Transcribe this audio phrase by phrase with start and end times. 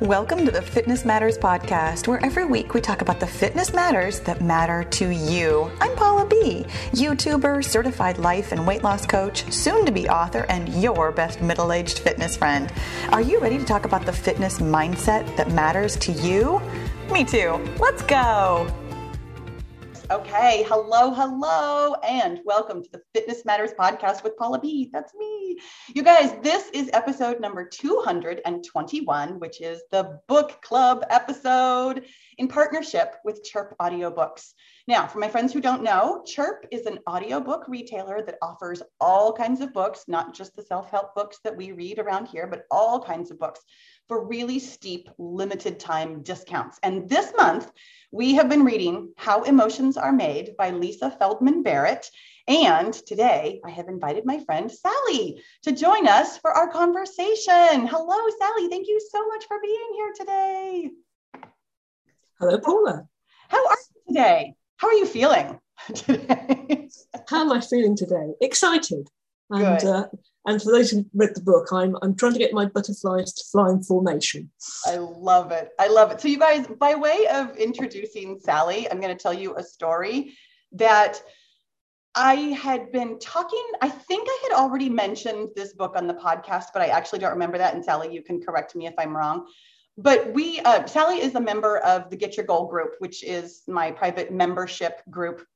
[0.00, 4.18] Welcome to the Fitness Matters podcast, where every week we talk about the fitness matters
[4.20, 5.70] that matter to you.
[5.80, 10.68] I'm Paula B., YouTuber, certified life and weight loss coach, soon to be author, and
[10.82, 12.72] your best middle aged fitness friend.
[13.10, 16.60] Are you ready to talk about the fitness mindset that matters to you?
[17.12, 17.52] Me too.
[17.78, 18.68] Let's go.
[20.10, 24.90] Okay, hello, hello, and welcome to the Fitness Matters podcast with Paula B.
[24.92, 25.58] That's me.
[25.94, 32.04] You guys, this is episode number 221, which is the book club episode
[32.36, 34.52] in partnership with Chirp Audiobooks.
[34.86, 39.32] Now, for my friends who don't know, Chirp is an audiobook retailer that offers all
[39.32, 42.66] kinds of books, not just the self help books that we read around here, but
[42.70, 43.60] all kinds of books
[44.08, 46.78] for really steep limited time discounts.
[46.82, 47.70] And this month,
[48.12, 52.08] we have been reading How Emotions Are Made by Lisa Feldman Barrett.
[52.46, 57.86] And today I have invited my friend Sally to join us for our conversation.
[57.86, 58.68] Hello, Sally.
[58.68, 60.90] Thank you so much for being here today.
[62.38, 63.06] Hello, Paula.
[63.48, 64.54] How are you today?
[64.76, 65.58] How are you feeling
[65.94, 66.88] today?
[67.28, 68.34] How am I feeling today?
[68.40, 69.08] Excited.
[69.50, 70.06] And uh,
[70.46, 73.44] and for those who read the book, I'm, I'm trying to get my butterflies to
[73.50, 74.50] fly in formation.
[74.86, 75.70] I love it.
[75.78, 76.20] I love it.
[76.20, 80.36] So, you guys, by way of introducing Sally, I'm going to tell you a story
[80.72, 81.22] that
[82.14, 83.64] I had been talking.
[83.80, 87.32] I think I had already mentioned this book on the podcast, but I actually don't
[87.32, 87.74] remember that.
[87.74, 89.46] And Sally, you can correct me if I'm wrong.
[89.96, 93.62] But we, uh, Sally is a member of the Get Your Goal group, which is
[93.66, 95.46] my private membership group.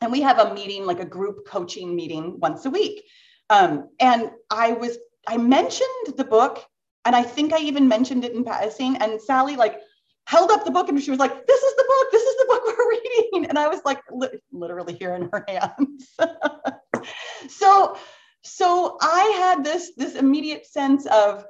[0.00, 3.04] And we have a meeting, like a group coaching meeting once a week.
[3.50, 6.64] Um, and I was, I mentioned the book,
[7.04, 8.96] and I think I even mentioned it in passing.
[8.96, 9.80] And Sally, like,
[10.28, 12.46] held up the book and she was like, This is the book, this is the
[12.48, 12.90] book we're
[13.32, 13.46] reading.
[13.48, 16.08] And I was like, li- literally here in her hands.
[17.48, 17.96] so,
[18.42, 21.44] so I had this this immediate sense of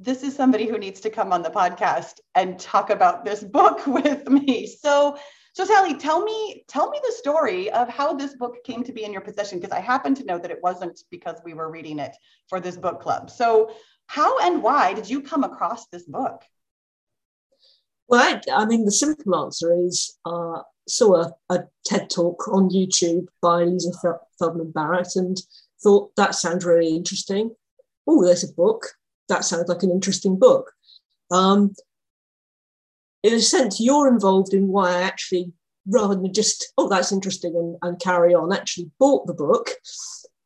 [0.00, 3.86] this is somebody who needs to come on the podcast and talk about this book
[3.86, 4.66] with me.
[4.66, 5.16] So
[5.58, 9.02] so Sally, tell me, tell me the story of how this book came to be
[9.02, 11.98] in your possession, because I happen to know that it wasn't because we were reading
[11.98, 12.14] it
[12.48, 13.28] for this book club.
[13.28, 13.72] So
[14.06, 16.44] how and why did you come across this book?
[18.06, 22.70] Well, I, I mean, the simple answer is uh, saw a, a, TED talk on
[22.70, 25.36] YouTube by Lisa Feldman Barrett and
[25.82, 27.50] thought that sounds really interesting.
[28.06, 28.86] Oh, there's a book.
[29.28, 30.70] That sounds like an interesting book.
[31.32, 31.74] Um,
[33.22, 35.52] in a sense, you're involved in why I actually,
[35.86, 39.70] rather than just, oh, that's interesting and, and carry on, actually bought the book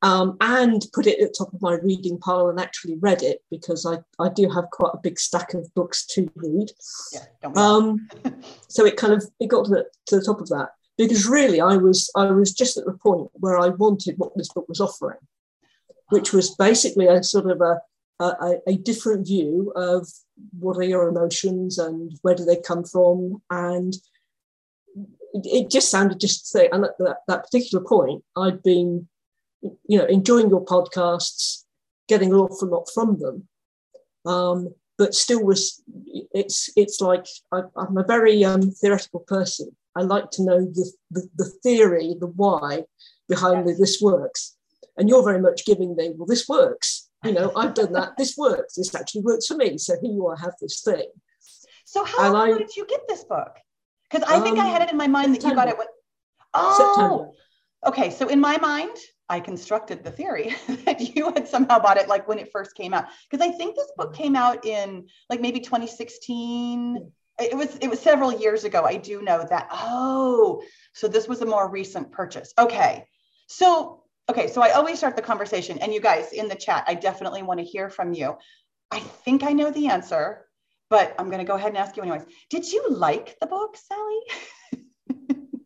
[0.02, 3.40] um, and put it at the top of my reading pile and actually read it
[3.50, 6.70] because I, I do have quite a big stack of books to read.
[7.12, 8.08] Yeah, um,
[8.68, 11.60] so it kind of it got to the, to the top of that because really
[11.60, 14.80] I was I was just at the point where I wanted what this book was
[14.80, 15.18] offering,
[16.08, 17.80] which was basically a sort of a
[18.24, 20.06] a, a, different view of
[20.58, 23.42] what are your emotions and where do they come from?
[23.50, 23.94] And
[25.34, 29.08] it, just sounded just to say and at that, that particular point i'd been
[29.62, 31.62] you know enjoying your podcasts
[32.08, 33.48] getting an awful lot from them.
[34.24, 35.82] Um, but still was
[36.32, 39.74] it's it's like I, am a very um, theoretical person.
[39.96, 42.84] I like to know the, the, the theory the why
[43.28, 43.76] behind yes.
[43.76, 44.56] the, this works.
[44.96, 48.16] And you're very much giving the well this works you know, I've done that.
[48.16, 48.74] This works.
[48.74, 49.78] This actually works for me.
[49.78, 51.06] So here you are, have this thing.
[51.84, 53.56] So how I, did you get this book?
[54.10, 55.56] Because I think um, I had it in my mind September.
[55.56, 55.78] that you got it.
[55.78, 55.88] With,
[56.54, 57.30] oh, September.
[57.86, 58.10] okay.
[58.10, 58.96] So in my mind,
[59.28, 62.92] I constructed the theory that you had somehow bought it like when it first came
[62.92, 63.06] out.
[63.30, 67.10] Because I think this book came out in like maybe 2016.
[67.38, 68.84] It was it was several years ago.
[68.84, 69.68] I do know that.
[69.72, 70.62] Oh,
[70.92, 72.52] so this was a more recent purchase.
[72.58, 73.06] Okay.
[73.46, 76.94] So Okay, so I always start the conversation, and you guys in the chat, I
[76.94, 78.36] definitely want to hear from you.
[78.90, 80.46] I think I know the answer,
[80.90, 82.24] but I'm going to go ahead and ask you anyways.
[82.48, 84.20] Did you like the book, Sally?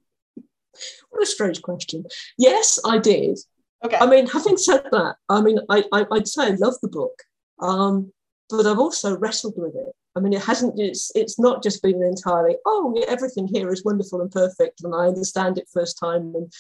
[1.10, 2.04] what a strange question.
[2.38, 3.38] Yes, I did.
[3.84, 3.96] Okay.
[3.96, 7.22] I mean, having said that, I mean, I, I, would say I love the book,
[7.60, 8.12] um,
[8.48, 9.92] but I've also wrestled with it.
[10.16, 10.80] I mean, it hasn't.
[10.80, 12.56] It's it's not just been entirely.
[12.64, 16.50] Oh, everything here is wonderful and perfect, and I understand it first time, and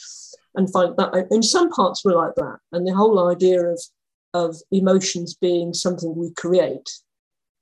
[0.56, 1.26] and find that.
[1.30, 3.80] In some parts, were like that, and the whole idea of
[4.34, 6.90] of emotions being something we create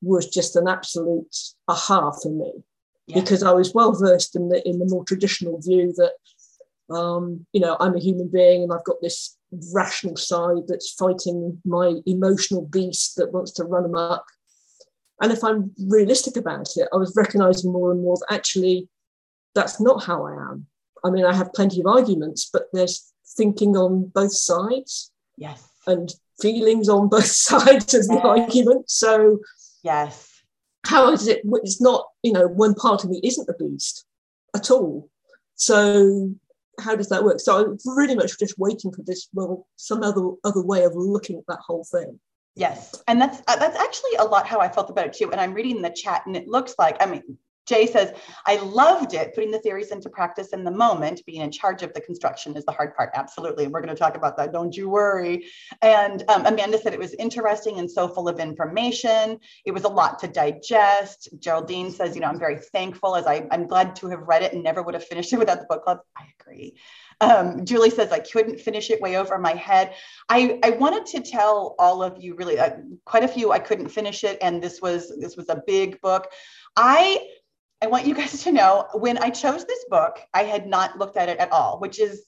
[0.02, 1.36] was just an absolute
[1.68, 2.52] aha for me,
[3.06, 3.20] yeah.
[3.20, 7.60] because I was well versed in the in the more traditional view that um, you
[7.60, 9.36] know I'm a human being and I've got this
[9.72, 14.24] rational side that's fighting my emotional beast that wants to run amok
[15.20, 18.88] and if I'm realistic about it, I was recognizing more and more that actually
[19.54, 20.66] that's not how I am.
[21.04, 25.12] I mean, I have plenty of arguments, but there's thinking on both sides.
[25.36, 25.68] Yes.
[25.86, 28.08] And feelings on both sides of yes.
[28.08, 28.90] the argument.
[28.90, 29.38] So
[29.82, 30.42] yes.
[30.86, 31.42] how is it?
[31.44, 34.06] It's not, you know, one part of me isn't a beast
[34.56, 35.08] at all.
[35.56, 36.34] So
[36.80, 37.40] how does that work?
[37.40, 41.38] So I'm really much just waiting for this, well, some other other way of looking
[41.38, 42.18] at that whole thing.
[42.56, 45.32] Yes, and that's uh, that's actually a lot how I felt about it too.
[45.32, 48.12] And I'm reading the chat, and it looks like I mean Jay says,
[48.46, 51.22] I loved it, putting the theories into practice in the moment.
[51.26, 53.10] Being in charge of the construction is the hard part.
[53.14, 53.64] Absolutely.
[53.64, 54.52] And we're going to talk about that.
[54.52, 55.46] Don't you worry.
[55.80, 59.38] And um, Amanda said it was interesting and so full of information.
[59.64, 61.28] It was a lot to digest.
[61.38, 64.52] Geraldine says, you know, I'm very thankful as I, I'm glad to have read it
[64.52, 66.00] and never would have finished it without the book club.
[66.16, 66.74] I agree.
[67.20, 69.94] Um, Julie says, I couldn't finish it way over my head.
[70.28, 72.70] I, I wanted to tell all of you really uh,
[73.04, 74.38] quite a few, I couldn't finish it.
[74.42, 76.26] And this was, this was a big book.
[76.76, 77.26] I
[77.84, 81.18] I want you guys to know when I chose this book, I had not looked
[81.18, 82.24] at it at all, which is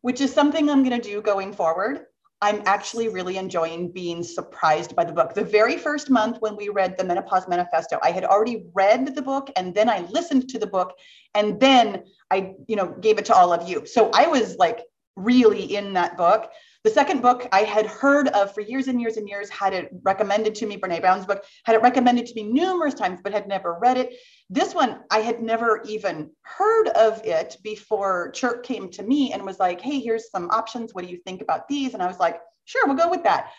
[0.00, 2.06] which is something I'm going to do going forward.
[2.40, 5.34] I'm actually really enjoying being surprised by the book.
[5.34, 9.20] The very first month when we read the Menopause Manifesto, I had already read the
[9.20, 10.94] book and then I listened to the book
[11.34, 13.84] and then I, you know, gave it to all of you.
[13.84, 14.80] So I was like
[15.16, 16.50] really in that book.
[16.84, 19.90] The second book I had heard of for years and years and years, had it
[20.02, 23.48] recommended to me, Brene Brown's book, had it recommended to me numerous times, but had
[23.48, 24.14] never read it.
[24.50, 29.46] This one, I had never even heard of it before Chirp came to me and
[29.46, 30.92] was like, hey, here's some options.
[30.92, 31.94] What do you think about these?
[31.94, 33.52] And I was like, sure, we'll go with that.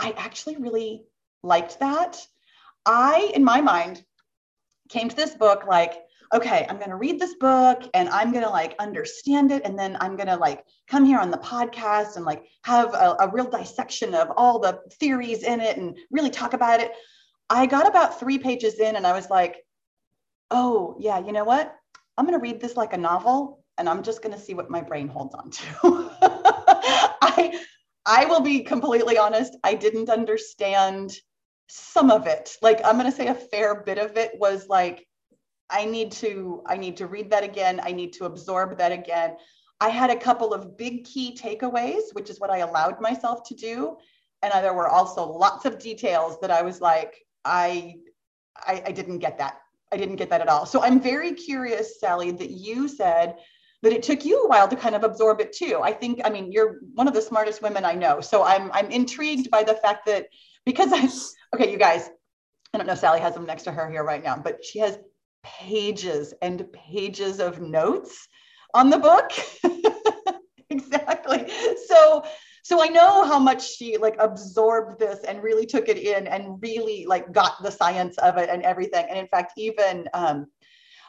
[0.00, 1.04] I actually really
[1.44, 2.20] liked that.
[2.84, 4.02] I, in my mind,
[4.88, 5.94] came to this book like,
[6.32, 9.62] okay, I'm going to read this book and I'm going to like understand it.
[9.64, 13.16] And then I'm going to like come here on the podcast and like have a,
[13.20, 16.92] a, real dissection of all the theories in it and really talk about it.
[17.50, 19.56] I got about three pages in and I was like,
[20.50, 21.74] oh, yeah, you know what?
[22.16, 24.70] I'm going to read this like a novel and I'm just going to see what
[24.70, 26.10] my brain holds on to.
[27.22, 27.60] I,
[28.06, 31.12] I will be completely honest, I didn't understand
[31.68, 32.56] some of it.
[32.62, 35.06] Like, I'm going to say a fair bit of it was like,
[35.74, 37.80] I need to I need to read that again.
[37.82, 39.36] I need to absorb that again.
[39.80, 43.54] I had a couple of big key takeaways, which is what I allowed myself to
[43.54, 43.96] do.
[44.42, 47.96] And there were also lots of details that I was like, I,
[48.56, 49.60] I, I didn't get that.
[49.90, 50.64] I didn't get that at all.
[50.64, 53.36] So I'm very curious, Sally, that you said
[53.82, 55.80] that it took you a while to kind of absorb it too.
[55.82, 58.20] I think, I mean, you're one of the smartest women I know.
[58.20, 60.28] So I'm I'm intrigued by the fact that
[60.64, 61.08] because I
[61.54, 62.10] okay, you guys,
[62.72, 64.98] I don't know, Sally has them next to her here right now, but she has
[65.44, 68.26] pages and pages of notes
[68.74, 69.30] on the book.
[70.70, 71.48] exactly.
[71.86, 72.24] So
[72.64, 76.62] so I know how much she like absorbed this and really took it in and
[76.62, 79.04] really like got the science of it and everything.
[79.08, 80.46] And in fact, even um,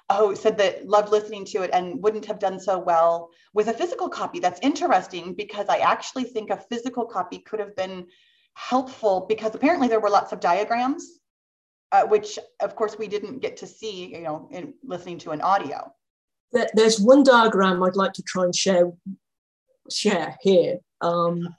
[0.10, 3.74] oh, said that loved listening to it and wouldn't have done so well with a
[3.74, 4.40] physical copy.
[4.40, 8.08] That's interesting because I actually think a physical copy could have been
[8.54, 11.20] helpful because apparently there were lots of diagrams
[11.92, 15.42] uh, which of course we didn't get to see, you know, in listening to an
[15.42, 15.92] audio.
[16.74, 18.92] There's one diagram I'd like to try and share
[19.92, 20.80] share here.
[21.02, 21.54] Um,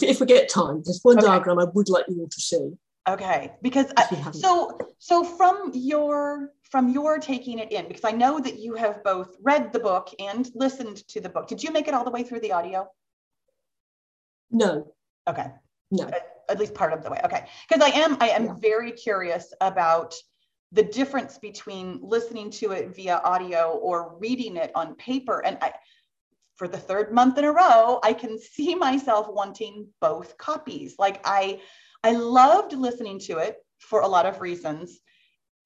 [0.00, 1.26] if we get time, there's one okay.
[1.26, 2.72] diagram I would like you all to see.
[3.08, 8.40] Okay, because I, so so from your from your taking it in, because I know
[8.40, 11.46] that you have both read the book and listened to the book.
[11.46, 12.88] Did you make it all the way through the audio?
[14.50, 14.94] No.
[15.28, 15.48] Okay.
[15.90, 16.10] No
[16.48, 17.20] at least part of the way.
[17.24, 17.46] Okay.
[17.68, 18.54] Because I am, I am yeah.
[18.60, 20.14] very curious about
[20.72, 25.44] the difference between listening to it via audio or reading it on paper.
[25.44, 25.72] And I,
[26.56, 30.96] for the third month in a row, I can see myself wanting both copies.
[30.98, 31.60] Like I,
[32.02, 35.00] I loved listening to it for a lot of reasons.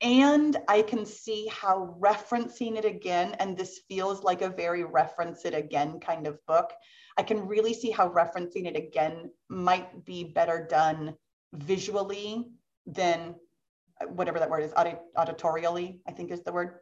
[0.03, 5.45] And I can see how referencing it again, and this feels like a very reference
[5.47, 6.71] it again kind of book.
[7.17, 11.15] I can really see how referencing it again might be better done
[11.55, 12.45] visually
[12.87, 13.35] than
[14.00, 16.81] uh, whatever that word is, audit- auditorially, I think is the word.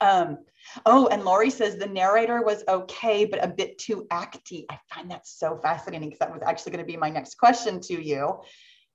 [0.00, 0.38] Um,
[0.86, 4.64] oh, and Lori says the narrator was okay, but a bit too acty.
[4.70, 7.80] I find that so fascinating because that was actually going to be my next question
[7.82, 8.40] to you.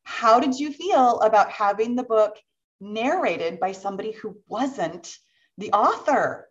[0.04, 2.38] How did you feel about having the book
[2.80, 5.16] narrated by somebody who wasn't
[5.58, 6.50] the author?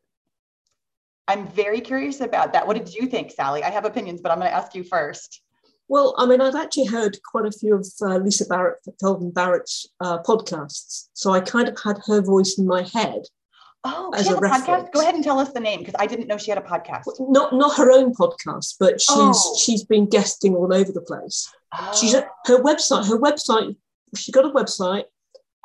[1.28, 2.66] I'm very curious about that.
[2.66, 3.62] What did you think, Sally?
[3.62, 5.42] I have opinions, but I'm going to ask you first.
[5.88, 9.86] Well, I mean, I've actually heard quite a few of uh, Lisa Barrett, Feldman Barrett's
[10.00, 13.22] uh, podcasts, so I kind of had her voice in my head.
[13.84, 14.92] Oh, as she has a, a podcast.
[14.92, 17.02] Go ahead and tell us the name because I didn't know she had a podcast.
[17.06, 19.56] Well, not not her own podcast, but she's oh.
[19.62, 21.48] she's been guesting all over the place.
[21.72, 21.96] Oh.
[21.98, 23.06] She's her website.
[23.06, 23.76] Her website.
[24.16, 25.04] She got a website,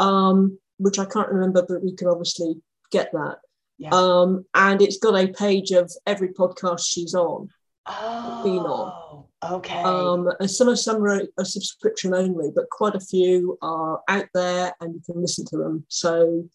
[0.01, 2.55] um, which I can't remember, but we can obviously
[2.91, 3.37] get that.
[3.77, 3.89] Yeah.
[3.93, 7.49] Um, and it's got a page of every podcast she's on,
[7.85, 8.41] oh.
[8.43, 9.25] been on.
[9.43, 9.81] Okay.
[9.81, 14.27] Um, and some of some are a subscription only, but quite a few are out
[14.33, 15.85] there and you can listen to them.
[15.87, 16.47] So,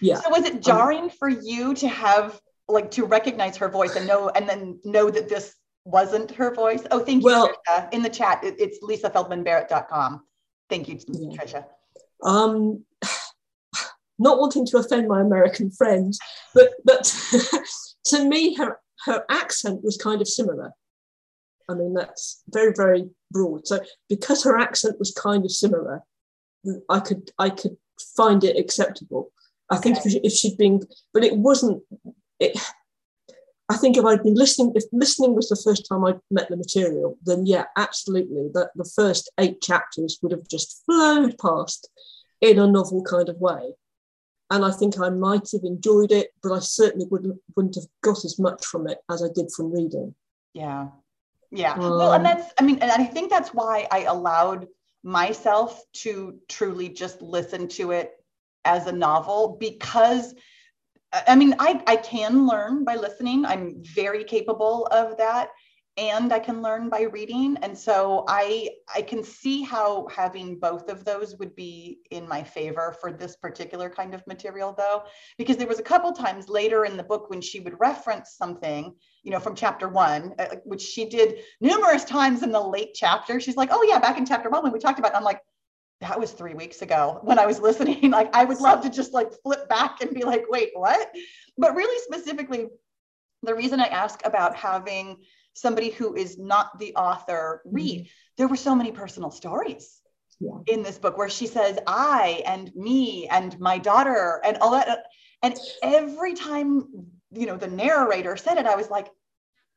[0.00, 0.20] yeah.
[0.20, 4.06] So was it jarring um, for you to have like to recognize her voice and
[4.06, 5.54] know and then know that this
[5.84, 6.84] wasn't her voice?
[6.90, 7.92] Oh, thank you, well, Trisha.
[7.92, 10.22] In the chat, it, it's lisafeldmanbarrett.com.
[10.70, 11.36] Thank you, yeah.
[11.36, 11.64] Trisha.
[12.22, 12.84] Um,
[14.18, 16.18] not wanting to offend my American friends,
[16.54, 17.04] but but
[18.06, 20.72] to me, her her accent was kind of similar.
[21.68, 23.66] I mean, that's very, very broad.
[23.66, 26.02] So because her accent was kind of similar,
[26.88, 27.76] I could I could
[28.16, 29.30] find it acceptable.
[29.70, 30.10] I think okay.
[30.10, 31.82] if, if she'd been, but it wasn't.
[32.38, 32.58] It.
[33.68, 36.56] I think if I'd been listening, if listening was the first time I'd met the
[36.56, 41.88] material, then yeah, absolutely, that the first eight chapters would have just flowed past
[42.40, 43.72] in a novel kind of way.
[44.50, 48.24] And I think I might have enjoyed it, but I certainly wouldn't wouldn't have got
[48.24, 50.14] as much from it as I did from reading.
[50.52, 50.88] Yeah,
[51.50, 51.72] yeah.
[51.72, 54.68] Um, well, and that's, I mean, and I think that's why I allowed
[55.02, 58.12] myself to truly just listen to it
[58.64, 60.34] as a novel because
[61.28, 63.44] I mean, I, I can learn by listening.
[63.44, 65.48] I'm very capable of that
[65.96, 67.56] and I can learn by reading.
[67.62, 72.42] And so I I can see how having both of those would be in my
[72.42, 75.04] favor for this particular kind of material though,
[75.38, 78.94] because there was a couple times later in the book when she would reference something,
[79.22, 83.38] you know, from chapter one, uh, which she did numerous times in the late chapter.
[83.38, 85.16] She's like, oh yeah, back in chapter one when we talked about, it.
[85.16, 85.40] I'm like,
[86.04, 88.10] that was three weeks ago when I was listening.
[88.14, 91.10] Like I would love to just like flip back and be like, wait, what?
[91.58, 92.68] But really specifically,
[93.42, 95.16] the reason I ask about having
[95.54, 98.00] somebody who is not the author read.
[98.00, 98.08] Mm-hmm.
[98.36, 100.00] There were so many personal stories
[100.38, 100.58] yeah.
[100.66, 105.06] in this book where she says, I and me and my daughter and all that.
[105.42, 106.84] And every time,
[107.32, 109.08] you know, the narrator said it, I was like,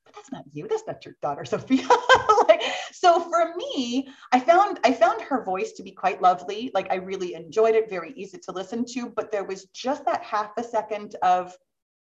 [0.06, 0.68] but that's not you.
[0.68, 1.88] That's not your daughter, Sophia.
[2.92, 6.72] so for me, I found I found her voice to be quite lovely.
[6.74, 9.10] Like I really enjoyed it, very easy to listen to.
[9.10, 11.56] But there was just that half a second of,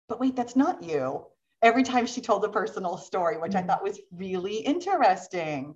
[0.08, 1.26] but wait, that's not you
[1.62, 3.68] every time she told a personal story, which I mm.
[3.68, 5.76] thought was really interesting.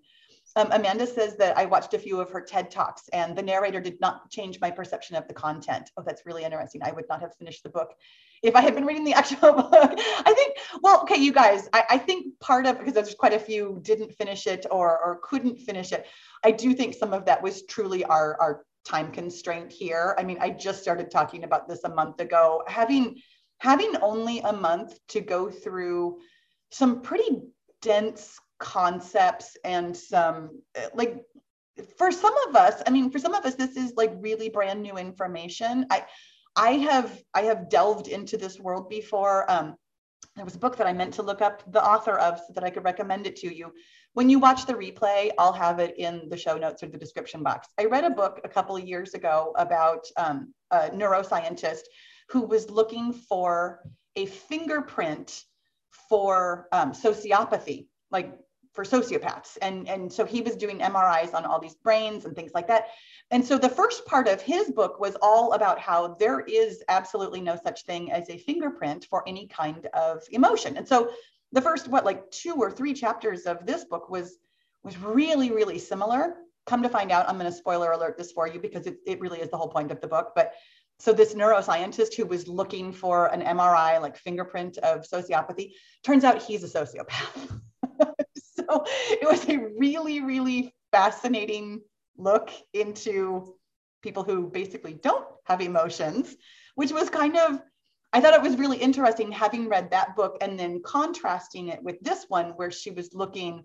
[0.55, 3.79] Um, Amanda says that I watched a few of her TED Talks and the narrator
[3.79, 5.89] did not change my perception of the content.
[5.97, 6.81] Oh, that's really interesting.
[6.83, 7.93] I would not have finished the book
[8.43, 9.71] if I had been reading the actual book.
[9.73, 13.39] I think, well, okay, you guys, I, I think part of, because there's quite a
[13.39, 16.05] few didn't finish it or, or couldn't finish it.
[16.43, 20.15] I do think some of that was truly our, our time constraint here.
[20.17, 22.63] I mean, I just started talking about this a month ago.
[22.67, 23.21] Having
[23.59, 26.17] having only a month to go through
[26.71, 27.43] some pretty
[27.81, 30.61] dense concepts and some
[30.93, 31.25] like
[31.97, 34.81] for some of us i mean for some of us this is like really brand
[34.81, 35.85] new information.
[35.89, 36.05] I
[36.55, 39.49] i have i have delved into this world before.
[39.51, 39.75] Um
[40.35, 42.63] there was a book that i meant to look up the author of so that
[42.63, 43.73] i could recommend it to you.
[44.13, 47.41] When you watch the replay i'll have it in the show notes or the description
[47.41, 47.67] box.
[47.79, 51.85] I read a book a couple of years ago about um, a neuroscientist
[52.29, 53.81] who was looking for
[54.15, 55.43] a fingerprint
[56.09, 58.37] for um, sociopathy, like
[58.73, 59.57] for sociopaths.
[59.61, 62.87] And, and so he was doing MRIs on all these brains and things like that.
[63.29, 67.41] And so the first part of his book was all about how there is absolutely
[67.41, 70.77] no such thing as a fingerprint for any kind of emotion.
[70.77, 71.11] And so
[71.51, 74.37] the first, what, like two or three chapters of this book was
[74.83, 76.37] was really, really similar.
[76.65, 79.19] Come to find out, I'm going to spoiler alert this for you because it, it
[79.19, 80.31] really is the whole point of the book.
[80.35, 80.53] But
[80.99, 85.73] so this neuroscientist who was looking for an MRI, like fingerprint of sociopathy,
[86.03, 87.59] turns out he's a sociopath.
[89.09, 91.81] it was a really, really fascinating
[92.17, 93.55] look into
[94.01, 96.35] people who basically don't have emotions,
[96.75, 97.61] which was kind of,
[98.13, 101.99] I thought it was really interesting having read that book and then contrasting it with
[102.01, 103.63] this one where she was looking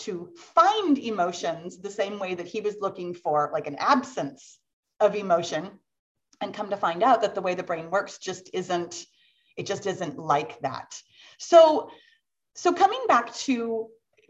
[0.00, 4.58] to find emotions the same way that he was looking for like an absence
[5.00, 5.70] of emotion
[6.40, 9.04] and come to find out that the way the brain works just isn't
[9.56, 10.94] it just isn't like that.
[11.38, 11.90] So
[12.54, 13.88] so coming back to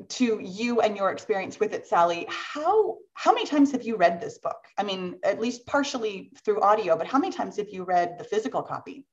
[0.08, 4.20] to you and your experience with it sally how how many times have you read
[4.20, 7.82] this book i mean at least partially through audio but how many times have you
[7.84, 9.04] read the physical copy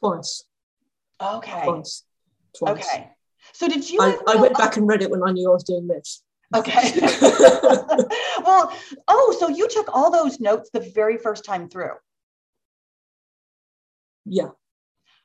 [0.00, 0.44] twice
[1.22, 2.02] okay twice,
[2.58, 2.88] twice.
[2.88, 3.10] okay
[3.52, 5.64] so did you I, I went back and read it when i knew i was
[5.64, 6.24] doing this
[6.54, 6.92] Okay.
[7.00, 8.72] well,
[9.08, 11.94] oh, so you took all those notes the very first time through.
[14.24, 14.50] Yeah.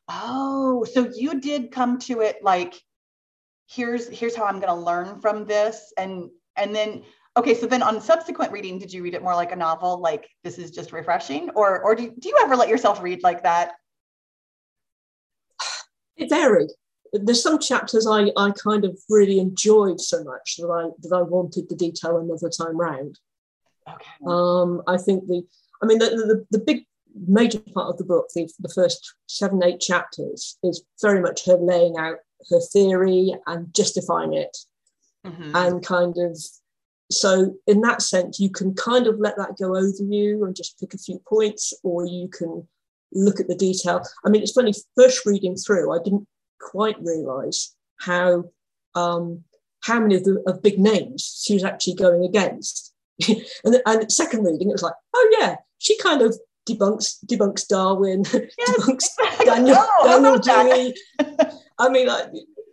[0.07, 2.81] Oh, so you did come to it like
[3.69, 7.03] here's here's how I'm going to learn from this and and then
[7.37, 10.27] okay, so then on subsequent reading did you read it more like a novel like
[10.43, 13.73] this is just refreshing or or do, do you ever let yourself read like that?
[16.17, 16.71] It varied.
[17.13, 21.21] there's some chapters I, I kind of really enjoyed so much that I that I
[21.21, 23.19] wanted the detail another time round.
[23.87, 24.11] Okay.
[24.25, 25.43] Um, I think the
[25.81, 26.85] I mean the, the, the big
[27.27, 31.57] major part of the book, the, the first seven, eight chapters, is very much her
[31.57, 32.17] laying out
[32.49, 34.57] her theory and justifying it.
[35.25, 35.55] Mm-hmm.
[35.55, 36.37] And kind of
[37.11, 40.79] so in that sense, you can kind of let that go over you and just
[40.79, 42.67] pick a few points, or you can
[43.13, 44.03] look at the detail.
[44.25, 46.27] I mean, it's funny, first reading through, I didn't
[46.59, 48.45] quite realize how
[48.95, 49.43] um,
[49.81, 52.93] how many of the of big names she was actually going against.
[53.27, 56.37] and, and second reading, it was like, oh yeah, she kind of
[56.69, 58.51] debunks debunks Darwin, yes.
[58.59, 59.05] debunks
[59.45, 60.93] Daniel, oh, Daniel Dewey.
[61.79, 62.27] I mean, like,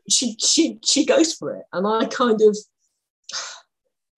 [0.08, 2.56] she she she goes for it, and I kind of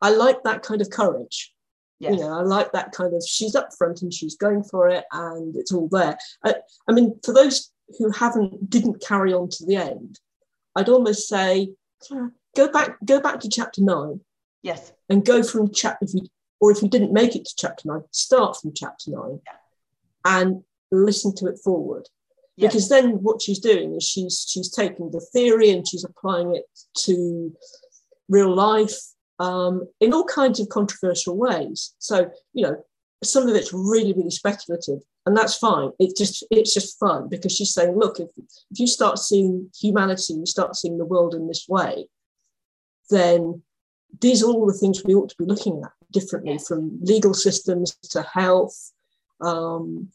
[0.00, 1.52] I like that kind of courage.
[2.00, 2.12] Yes.
[2.14, 5.04] You know, I like that kind of she's up front and she's going for it,
[5.12, 6.16] and it's all there.
[6.44, 6.54] I,
[6.88, 10.20] I mean, for those who haven't didn't carry on to the end,
[10.76, 11.70] I'd almost say
[12.56, 14.20] go back go back to chapter nine.
[14.62, 14.92] Yes.
[15.08, 16.22] And go from chapter if you
[16.60, 19.52] or if you didn't make it to chapter nine, start from chapter nine yeah.
[20.24, 22.08] And listen to it forward.
[22.56, 22.72] Yes.
[22.72, 26.64] Because then what she's doing is she's she's taking the theory and she's applying it
[27.04, 27.54] to
[28.28, 28.96] real life
[29.38, 31.94] um, in all kinds of controversial ways.
[31.98, 32.84] So, you know,
[33.22, 35.90] some of it's really, really speculative, and that's fine.
[35.98, 40.34] It's just it's just fun because she's saying, look, if, if you start seeing humanity,
[40.34, 42.08] you start seeing the world in this way,
[43.10, 43.62] then
[44.20, 46.66] these are all the things we ought to be looking at differently yes.
[46.66, 48.92] from legal systems to health
[49.40, 50.08] um,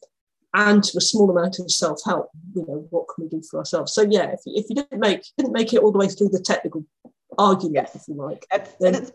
[0.54, 3.92] and to a small amount of self-help you know what can we do for ourselves?
[3.92, 6.40] So yeah if, if you didn't make didn't make it all the way through the
[6.40, 6.84] technical
[7.38, 7.96] argument yes.
[7.96, 8.46] if you like
[8.80, 9.10] then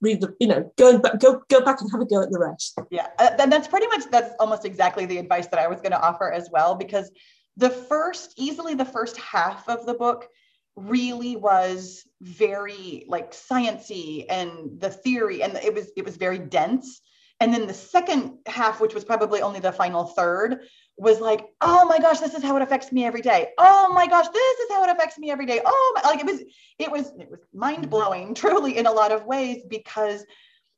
[0.00, 2.38] read the you know go back go go back and have a go at the
[2.38, 2.78] rest.
[2.90, 5.92] Yeah uh, and that's pretty much that's almost exactly the advice that i was going
[5.92, 7.10] to offer as well because
[7.56, 10.28] the first easily the first half of the book
[10.76, 17.00] really was very like sciency and the theory and it was it was very dense
[17.44, 20.60] and then the second half which was probably only the final third
[20.96, 24.06] was like oh my gosh this is how it affects me every day oh my
[24.06, 26.40] gosh this is how it affects me every day oh my, like it was
[26.78, 30.24] it was it was mind blowing truly in a lot of ways because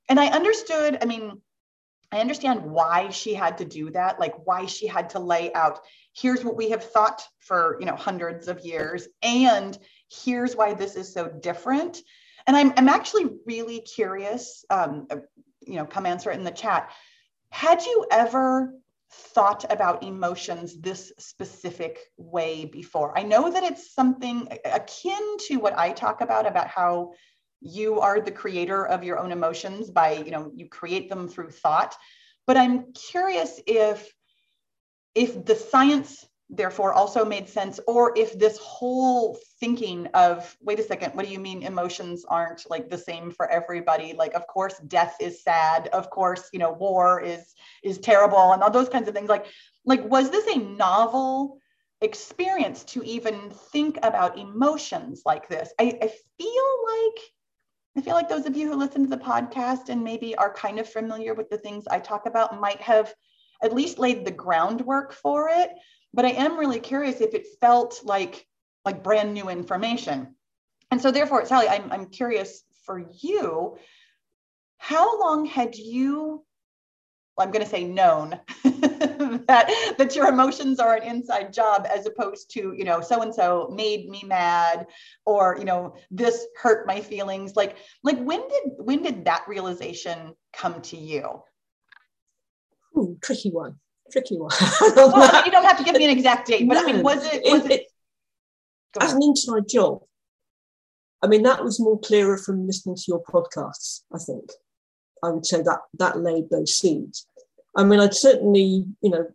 [0.09, 1.41] and i understood i mean
[2.13, 5.81] I understand why she had to do that, like why she had to lay out
[6.15, 9.77] here's what we have thought for, you know, hundreds of years and
[10.09, 11.99] here's why this is so different.
[12.47, 15.09] And I'm I'm actually really curious um
[15.67, 16.91] you know, come answer it in the chat.
[17.51, 18.75] Had you ever
[19.11, 23.17] thought about emotions this specific way before?
[23.17, 27.13] I know that it's something akin to what I talk about about how
[27.61, 31.51] you are the creator of your own emotions by you know you create them through
[31.51, 31.97] thought
[32.47, 34.13] but i'm curious if
[35.15, 40.83] if the science therefore also made sense or if this whole thinking of wait a
[40.83, 44.13] second what do you mean emotions aren't like the same for everybody?
[44.13, 45.89] Like of course death is sad.
[45.89, 49.29] Of course you know war is is terrible and all those kinds of things.
[49.29, 49.47] Like
[49.85, 51.59] like was this a novel
[52.01, 55.73] experience to even think about emotions like this?
[55.81, 57.23] I, I feel like
[57.97, 60.79] I feel like those of you who listen to the podcast and maybe are kind
[60.79, 63.13] of familiar with the things I talk about might have
[63.63, 65.71] at least laid the groundwork for it.
[66.15, 68.47] But I am really curious if it felt like
[68.85, 70.35] like brand new information.
[70.91, 73.77] And so therefore, Sally, I'm, I'm curious for you,
[74.79, 76.47] how long had you
[77.39, 78.31] I'm going to say known
[78.65, 83.35] that that your emotions are an inside job as opposed to you know so and
[83.35, 84.87] so made me mad
[85.27, 87.55] or you know this hurt my feelings.
[87.55, 91.43] Like like when did when did that realization come to you?
[92.97, 93.79] Ooh, tricky one
[94.11, 94.51] tricky one
[94.97, 97.25] well, you don't have to give me an exact date but no, i mean was
[97.33, 97.87] it was it, it
[99.01, 100.01] as an inside job
[101.23, 104.51] i mean that was more clearer from listening to your podcasts i think
[105.23, 107.27] I would say that that laid those seeds.
[107.77, 109.27] I mean, I'd certainly, you know,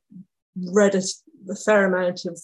[0.55, 1.01] read a,
[1.49, 2.39] a fair amount of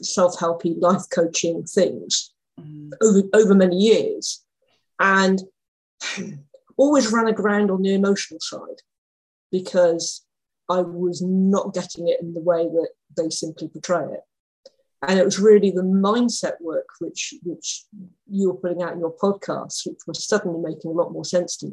[0.00, 2.90] self-helpy life coaching things mm.
[3.02, 4.44] over over many years,
[4.98, 5.40] and
[6.76, 8.82] always ran aground on the emotional side
[9.50, 10.24] because
[10.68, 14.20] I was not getting it in the way that they simply portray it.
[15.06, 17.84] And it was really the mindset work which which
[18.28, 21.56] you were putting out in your podcast, which was suddenly making a lot more sense
[21.58, 21.72] to me.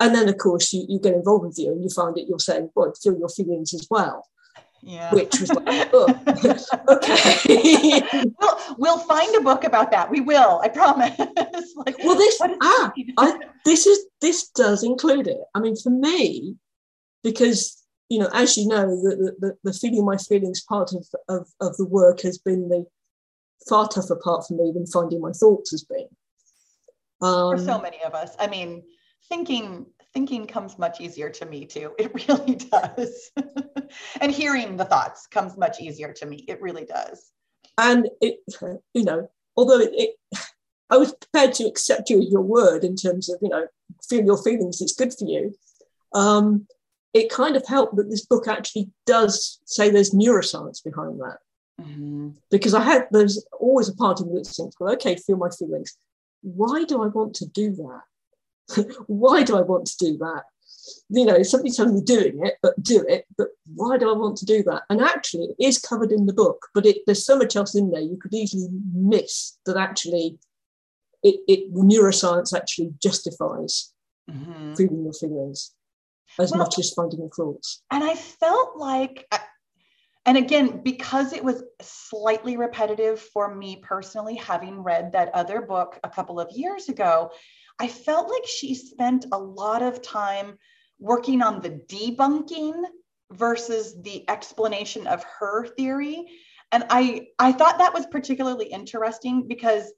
[0.00, 2.38] And then, of course, you, you get involved with you and you find that you're
[2.38, 4.26] saying, well, feel your feelings as well.
[4.82, 5.12] Yeah.
[5.12, 6.08] Which was like, oh,
[6.88, 8.02] okay.
[8.40, 10.10] we'll, we'll find a book about that.
[10.10, 11.18] We will, I promise.
[11.76, 15.40] like, well, this, ah, I, this is, this does include it.
[15.54, 16.56] I mean, for me,
[17.22, 21.48] because, you know, as you know, the, the, the feeling my feelings part of, of,
[21.60, 22.86] of the work has been the,
[23.68, 26.08] far tougher part for me than finding my thoughts has been.
[27.22, 28.34] Um, for so many of us.
[28.38, 28.82] I mean,
[29.28, 31.92] thinking thinking comes much easier to me too.
[31.98, 33.30] It really does.
[34.20, 36.44] and hearing the thoughts comes much easier to me.
[36.48, 37.30] It really does.
[37.78, 38.38] And it,
[38.92, 40.38] you know, although it, it
[40.90, 43.68] I was prepared to accept you as your word in terms of, you know,
[44.08, 45.54] feel your feelings, it's good for you.
[46.12, 46.66] Um,
[47.12, 51.38] it kind of helped that this book actually does say there's neuroscience behind that.
[51.80, 52.30] Mm-hmm.
[52.50, 55.50] Because I had, there's always a part of me that thinks, well, okay, feel my
[55.50, 55.96] feelings.
[56.42, 58.94] Why do I want to do that?
[59.06, 60.44] why do I want to do that?
[61.08, 63.26] You know, somebody telling me doing it, but do it.
[63.36, 64.82] But why do I want to do that?
[64.88, 67.90] And actually, it is covered in the book, but it, there's so much else in
[67.90, 70.38] there you could easily miss that actually
[71.22, 73.92] it, it neuroscience actually justifies
[74.30, 74.74] mm-hmm.
[74.74, 75.72] feeling your feelings
[76.40, 77.82] as well, much as finding the thoughts.
[77.90, 79.38] And I felt like, uh,
[80.26, 85.98] and again, because it was slightly repetitive for me personally, having read that other book
[86.04, 87.30] a couple of years ago,
[87.78, 90.58] I felt like she spent a lot of time
[90.98, 92.84] working on the debunking
[93.32, 96.26] versus the explanation of her theory.
[96.72, 99.90] And I, I thought that was particularly interesting because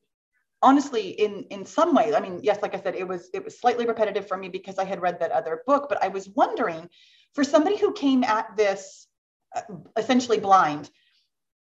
[0.62, 3.58] honestly in in some ways i mean yes like i said it was it was
[3.58, 6.88] slightly repetitive for me because i had read that other book but i was wondering
[7.34, 9.06] for somebody who came at this
[9.56, 9.62] uh,
[9.96, 10.88] essentially blind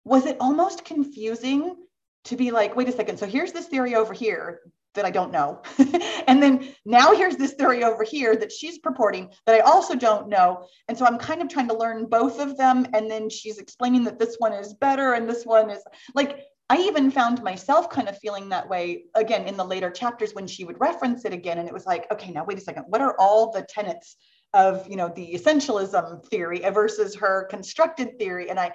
[0.05, 1.77] was it almost confusing
[2.25, 4.61] to be like wait a second so here's this theory over here
[4.95, 5.61] that i don't know
[6.27, 10.29] and then now here's this theory over here that she's purporting that i also don't
[10.29, 13.59] know and so i'm kind of trying to learn both of them and then she's
[13.59, 15.83] explaining that this one is better and this one is
[16.15, 20.35] like I even found myself kind of feeling that way again in the later chapters
[20.35, 21.59] when she would reference it again.
[21.59, 22.87] And it was like, okay, now wait a second.
[22.89, 24.17] What are all the tenets
[24.53, 28.51] of, you know, the essentialism theory versus her constructed theory?
[28.51, 28.73] And I,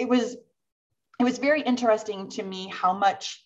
[0.00, 0.36] it was,
[1.20, 3.44] it was very interesting to me how much,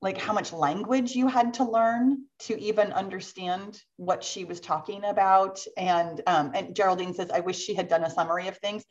[0.00, 5.04] like how much language you had to learn to even understand what she was talking
[5.04, 5.58] about.
[5.76, 8.84] And, um, and Geraldine says, I wish she had done a summary of things.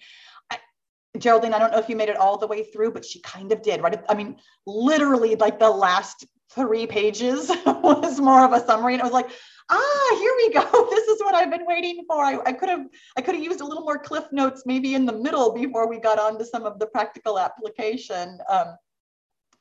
[1.18, 3.52] Geraldine, I don't know if you made it all the way through, but she kind
[3.52, 4.04] of did, right?
[4.10, 9.04] I mean, literally, like the last three pages was more of a summary, and it
[9.04, 9.30] was like,
[9.70, 10.90] ah, here we go.
[10.90, 12.24] This is what I've been waiting for.
[12.24, 15.06] I, I could have, I could have used a little more cliff notes, maybe in
[15.06, 18.40] the middle before we got on to some of the practical application.
[18.50, 18.76] Um,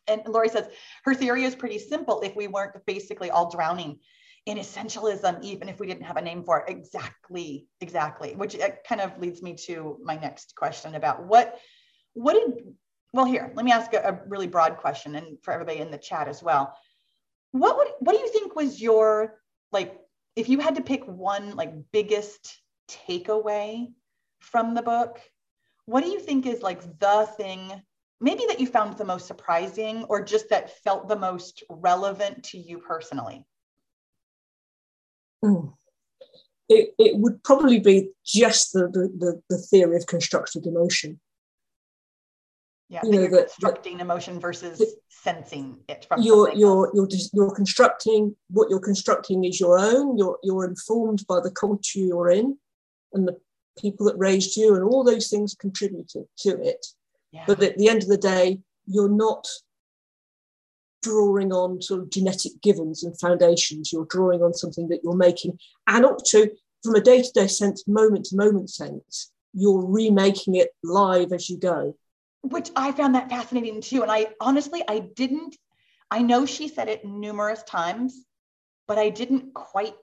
[0.08, 0.68] and Lori says
[1.04, 2.20] her theory is pretty simple.
[2.22, 3.98] If we weren't basically all drowning
[4.46, 6.64] in essentialism, even if we didn't have a name for it.
[6.68, 8.34] Exactly, exactly.
[8.34, 11.58] Which uh, kind of leads me to my next question about what,
[12.14, 12.64] what did,
[13.12, 15.98] well, here, let me ask a, a really broad question and for everybody in the
[15.98, 16.76] chat as well.
[17.52, 19.38] What would, what do you think was your,
[19.70, 19.98] like,
[20.34, 23.92] if you had to pick one like biggest takeaway
[24.40, 25.20] from the book,
[25.84, 27.82] what do you think is like the thing
[28.20, 32.58] maybe that you found the most surprising or just that felt the most relevant to
[32.58, 33.46] you personally?
[35.44, 35.72] Mm.
[36.68, 41.20] It, it would probably be just the, the, the, the theory of constructed emotion.
[42.88, 47.08] Yeah, you know, that, constructing that, emotion versus that, sensing it from you're you're you're
[47.32, 50.18] you're constructing what you're constructing is your own.
[50.18, 52.58] You're you're informed by the culture you're in,
[53.14, 53.38] and the
[53.78, 56.84] people that raised you, and all those things contributed to it.
[57.30, 57.44] Yeah.
[57.46, 59.46] But at the end of the day, you're not
[61.02, 63.92] drawing on sort of genetic givens and foundations.
[63.92, 66.50] You're drawing on something that you're making, and up to
[66.82, 71.48] from a day to day sense, moment to moment sense, you're remaking it live as
[71.48, 71.96] you go.
[72.42, 74.02] Which I found that fascinating too.
[74.02, 75.56] And I honestly, I didn't,
[76.10, 78.24] I know she said it numerous times,
[78.88, 79.94] but I didn't quite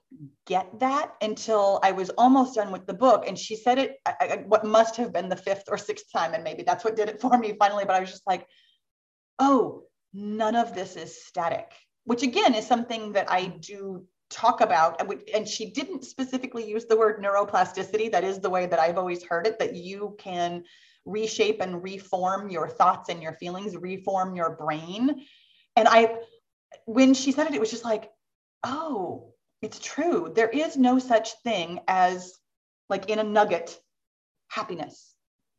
[0.46, 3.24] get that until I was almost done with the book.
[3.28, 6.32] And she said it, I, I, what must have been the fifth or sixth time.
[6.32, 7.84] And maybe that's what did it for me finally.
[7.84, 8.46] But I was just like,
[9.38, 9.82] oh,
[10.12, 11.72] none of this is static,
[12.04, 15.02] which again is something that I do talk about.
[15.34, 18.12] And she didn't specifically use the word neuroplasticity.
[18.12, 20.64] That is the way that I've always heard it, that you can
[21.04, 25.24] reshape and reform your thoughts and your feelings, reform your brain.
[25.76, 26.16] And I,
[26.84, 28.10] when she said it, it was just like,
[28.64, 30.32] oh, it's true.
[30.34, 32.34] There is no such thing as,
[32.88, 33.78] like in a nugget,
[34.48, 35.09] happiness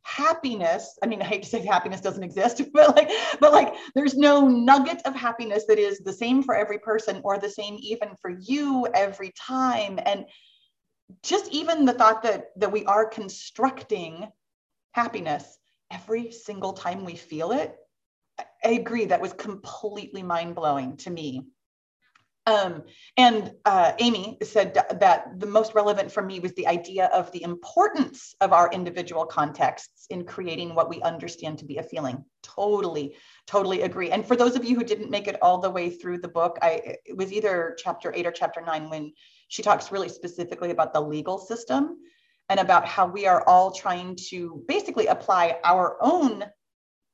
[0.04, 3.10] happiness i mean i hate to say happiness doesn't exist but like
[3.40, 7.38] but like there's no nugget of happiness that is the same for every person or
[7.38, 10.00] the same even for you every time.
[10.06, 10.26] And
[11.24, 14.28] just even the thought that that we are constructing
[14.94, 15.58] happiness
[15.92, 17.76] every single time we feel it
[18.64, 21.46] i agree that was completely mind-blowing to me
[22.48, 22.84] Um,
[23.18, 27.44] and uh, Amy said that the most relevant for me was the idea of the
[27.44, 32.26] importance of our individual contexts in creating what we understand to be a feeling.
[32.42, 34.10] Totally, totally agree.
[34.10, 36.58] And for those of you who didn't make it all the way through the book,
[36.64, 39.14] I it was either chapter eight or chapter nine when
[39.48, 41.98] she talks really specifically about the legal system
[42.50, 46.44] and about how we are all trying to basically apply our own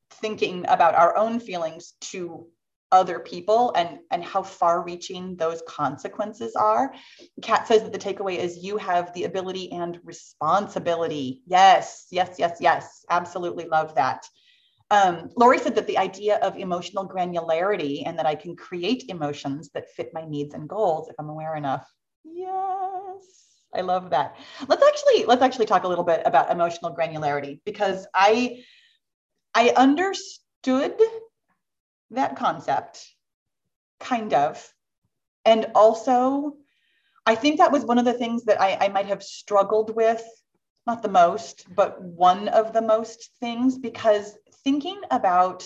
[0.10, 2.48] thinking about our own feelings to
[2.92, 6.94] other people and and how far reaching those consequences are
[7.42, 12.58] kat says that the takeaway is you have the ability and responsibility yes yes yes
[12.62, 14.26] yes absolutely love that
[14.90, 19.70] um, Lori said that the idea of emotional granularity and that I can create emotions
[19.74, 21.86] that fit my needs and goals if I'm aware enough.
[22.24, 24.38] Yes, I love that.
[24.68, 28.64] Let's actually let's actually talk a little bit about emotional granularity because I
[29.54, 30.98] I understood
[32.12, 33.06] that concept,
[34.00, 34.66] kind of.
[35.46, 36.54] And also,
[37.26, 40.24] I think that was one of the things that I, I might have struggled with,
[40.86, 45.66] not the most, but one of the most things, because thinking about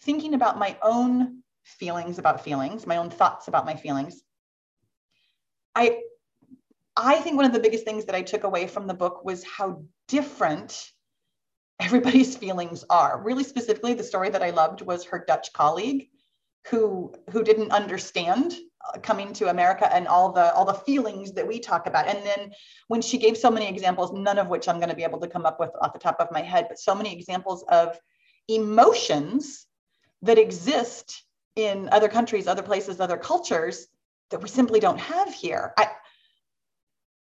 [0.00, 4.22] thinking about my own feelings about feelings, my own thoughts about my feelings,
[5.74, 6.00] I
[6.96, 9.44] I think one of the biggest things that I took away from the book was
[9.44, 10.90] how different
[11.82, 13.20] everybody's feelings are.
[13.22, 16.08] Really specifically, the story that I loved was her Dutch colleague
[16.68, 18.54] who who didn't understand
[18.94, 22.06] uh, coming to America and all the all the feelings that we talk about.
[22.06, 22.52] And then
[22.88, 25.28] when she gave so many examples, none of which I'm going to be able to
[25.28, 27.98] come up with off the top of my head, but so many examples of
[28.48, 29.66] emotions
[30.22, 31.24] that exist
[31.56, 33.86] in other countries, other places, other cultures
[34.30, 35.74] that we simply don't have here.
[35.76, 35.88] I,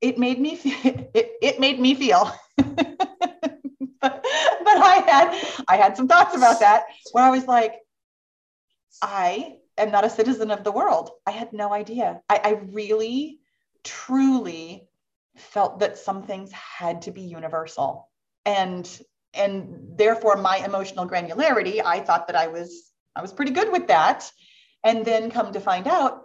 [0.01, 0.75] it made me feel,
[1.13, 2.31] it, it made me feel
[4.63, 7.75] but I had I had some thoughts about that where I was like,
[9.01, 11.11] I am not a citizen of the world.
[11.25, 12.21] I had no idea.
[12.29, 13.39] I, I really,
[13.83, 14.87] truly
[15.35, 18.09] felt that some things had to be universal.
[18.45, 18.89] And
[19.33, 23.87] and therefore my emotional granularity, I thought that I was I was pretty good with
[23.87, 24.29] that.
[24.83, 26.23] And then come to find out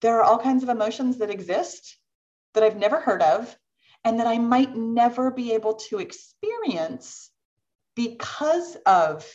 [0.00, 1.96] there are all kinds of emotions that exist
[2.54, 3.56] that I've never heard of
[4.04, 7.30] and that I might never be able to experience
[7.94, 9.26] because of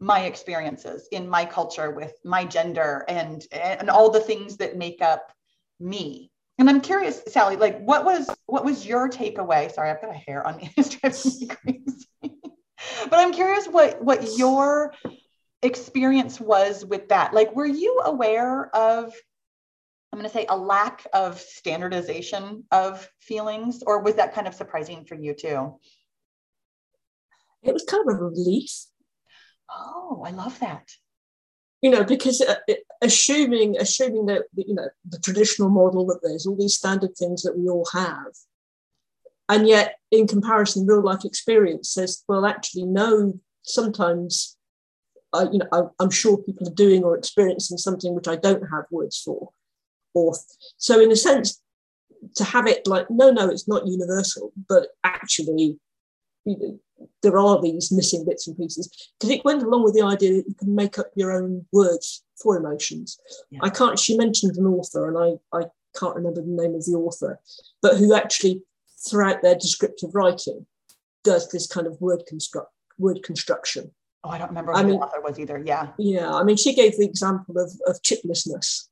[0.00, 5.00] my experiences in my culture with my gender and and all the things that make
[5.00, 5.32] up
[5.78, 6.30] me.
[6.58, 9.72] And i'm curious sally like what was what was your takeaway?
[9.72, 10.96] Sorry i've got a hair on me it's
[12.22, 14.92] but i'm curious what what your
[15.62, 17.32] experience was with that.
[17.32, 19.14] Like were you aware of
[20.12, 24.54] i'm going to say a lack of standardization of feelings or was that kind of
[24.54, 25.78] surprising for you too
[27.62, 28.70] it was kind of a relief.
[29.70, 30.88] Oh, I love that.
[31.80, 32.56] You know, because uh,
[33.00, 37.58] assuming assuming that you know the traditional model that there's all these standard things that
[37.58, 38.32] we all have,
[39.48, 43.34] and yet in comparison, real life experience says, well, actually, no.
[43.64, 44.56] Sometimes,
[45.32, 48.62] uh, you know, I, I'm sure people are doing or experiencing something which I don't
[48.72, 49.50] have words for,
[50.14, 50.34] or
[50.78, 51.62] so in a sense,
[52.36, 55.78] to have it like no, no, it's not universal, but actually,
[56.44, 56.80] you know,
[57.22, 60.48] there are these missing bits and pieces because it went along with the idea that
[60.48, 63.18] you can make up your own words for emotions.
[63.50, 63.60] Yeah.
[63.62, 63.98] I can't.
[63.98, 65.66] She mentioned an author, and I I
[65.98, 67.40] can't remember the name of the author,
[67.80, 68.62] but who actually
[69.08, 70.66] throughout their descriptive writing
[71.24, 73.92] does this kind of word construct word construction.
[74.24, 75.62] Oh, I don't remember I mean, the author was either.
[75.64, 75.88] Yeah.
[75.98, 76.32] Yeah.
[76.32, 78.88] I mean, she gave the example of, of chiplessness,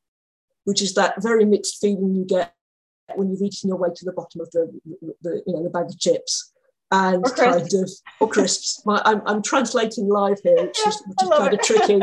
[0.65, 2.53] which is that very mixed feeling you get
[3.15, 4.71] when you've eaten your way to the bottom of the,
[5.23, 6.50] the you know the bag of chips
[6.93, 8.83] and kind of or crisps.
[8.85, 11.61] My, I'm, I'm translating live here, which is, which is kind it.
[11.61, 12.01] of tricky.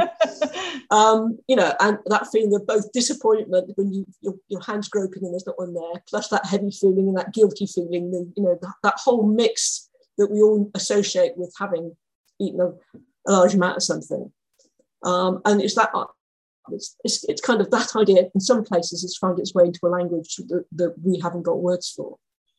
[0.92, 5.24] um, you know, and that feeling of both disappointment when you your, your hands groping
[5.24, 8.44] and there's not one there, plus that heavy feeling and that guilty feeling, the, you
[8.44, 11.96] know, that, that whole mix that we all associate with having
[12.40, 12.70] eaten a,
[13.30, 14.32] a large amount of something.
[15.04, 15.92] Um, and it's that
[16.72, 19.80] it's, it's, it's kind of that idea in some places it's found its way into
[19.84, 22.18] a language that, that we haven't got words for.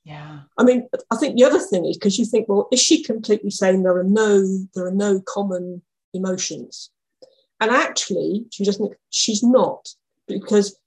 [0.09, 0.41] Yeah.
[0.57, 3.51] I mean, I think the other thing is because you think, well, is she completely
[3.51, 4.43] saying there are no
[4.75, 5.83] there are no common
[6.15, 6.91] emotions?
[7.61, 8.95] And actually, she doesn't.
[9.11, 9.87] She's not
[10.27, 10.81] because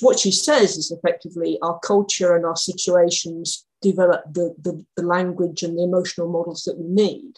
[0.00, 5.62] what she says is effectively our culture and our situations develop the, the, the language
[5.62, 7.32] and the emotional models that we need.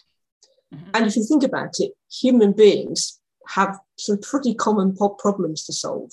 [0.75, 0.89] Mm-hmm.
[0.93, 6.11] And if you think about it, human beings have some pretty common problems to solve.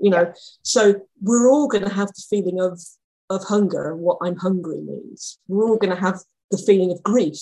[0.00, 2.80] You know, so we're all going to have the feeling of
[3.30, 5.38] of hunger and what I'm hungry means.
[5.48, 7.38] We're all going to have the feeling of grief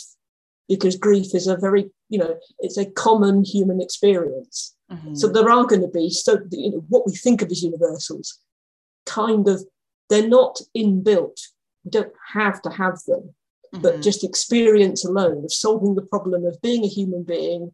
[0.69, 4.77] because grief is a very, you know, it's a common human experience.
[4.93, 5.15] Mm-hmm.
[5.15, 8.39] So there are going to be so you know what we think of as universals,
[9.07, 9.65] kind of
[10.09, 11.41] they're not inbuilt.
[11.85, 13.35] We don't have to have them,
[13.75, 13.83] mm-hmm.
[13.83, 17.73] but just experience alone of solving the problem of being a human being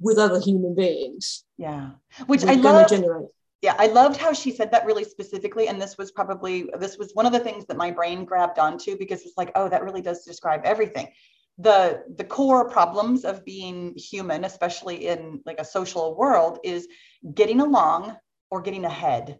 [0.00, 1.44] with other human beings.
[1.56, 1.92] Yeah,
[2.26, 2.88] which I love.
[2.88, 3.28] Generate.
[3.64, 7.12] Yeah, I loved how she said that really specifically, and this was probably this was
[7.14, 10.02] one of the things that my brain grabbed onto because it's like, oh, that really
[10.02, 11.08] does describe everything.
[11.56, 16.88] The the core problems of being human especially in like a social world is
[17.32, 18.14] getting along
[18.50, 19.38] or getting ahead.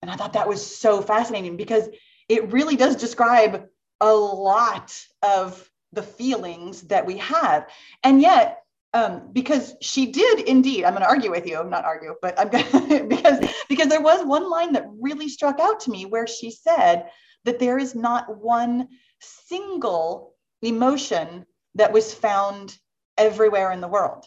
[0.00, 1.86] And i thought that was so fascinating because
[2.30, 3.66] it really does describe
[4.00, 7.68] a lot of the feelings that we have.
[8.04, 8.59] And yet
[8.92, 12.48] um, because she did indeed i'm going to argue with you not argue but i'm
[12.48, 16.26] going to because because there was one line that really struck out to me where
[16.26, 17.08] she said
[17.44, 18.88] that there is not one
[19.20, 22.76] single emotion that was found
[23.16, 24.24] everywhere in the world.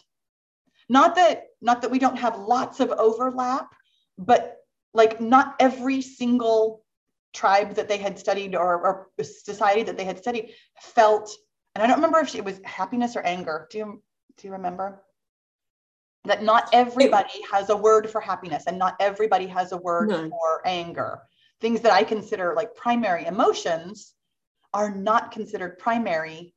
[0.88, 3.74] Not that not that we don't have lots of overlap
[4.18, 4.58] but
[4.92, 6.84] like not every single
[7.32, 10.50] tribe that they had studied or, or society that they had studied
[10.80, 11.34] felt
[11.74, 14.02] and i don't remember if it was happiness or anger do you
[14.38, 15.02] do you remember
[16.24, 20.28] that not everybody has a word for happiness and not everybody has a word no.
[20.28, 21.20] for anger
[21.60, 24.14] things that i consider like primary emotions
[24.74, 26.52] are not considered primary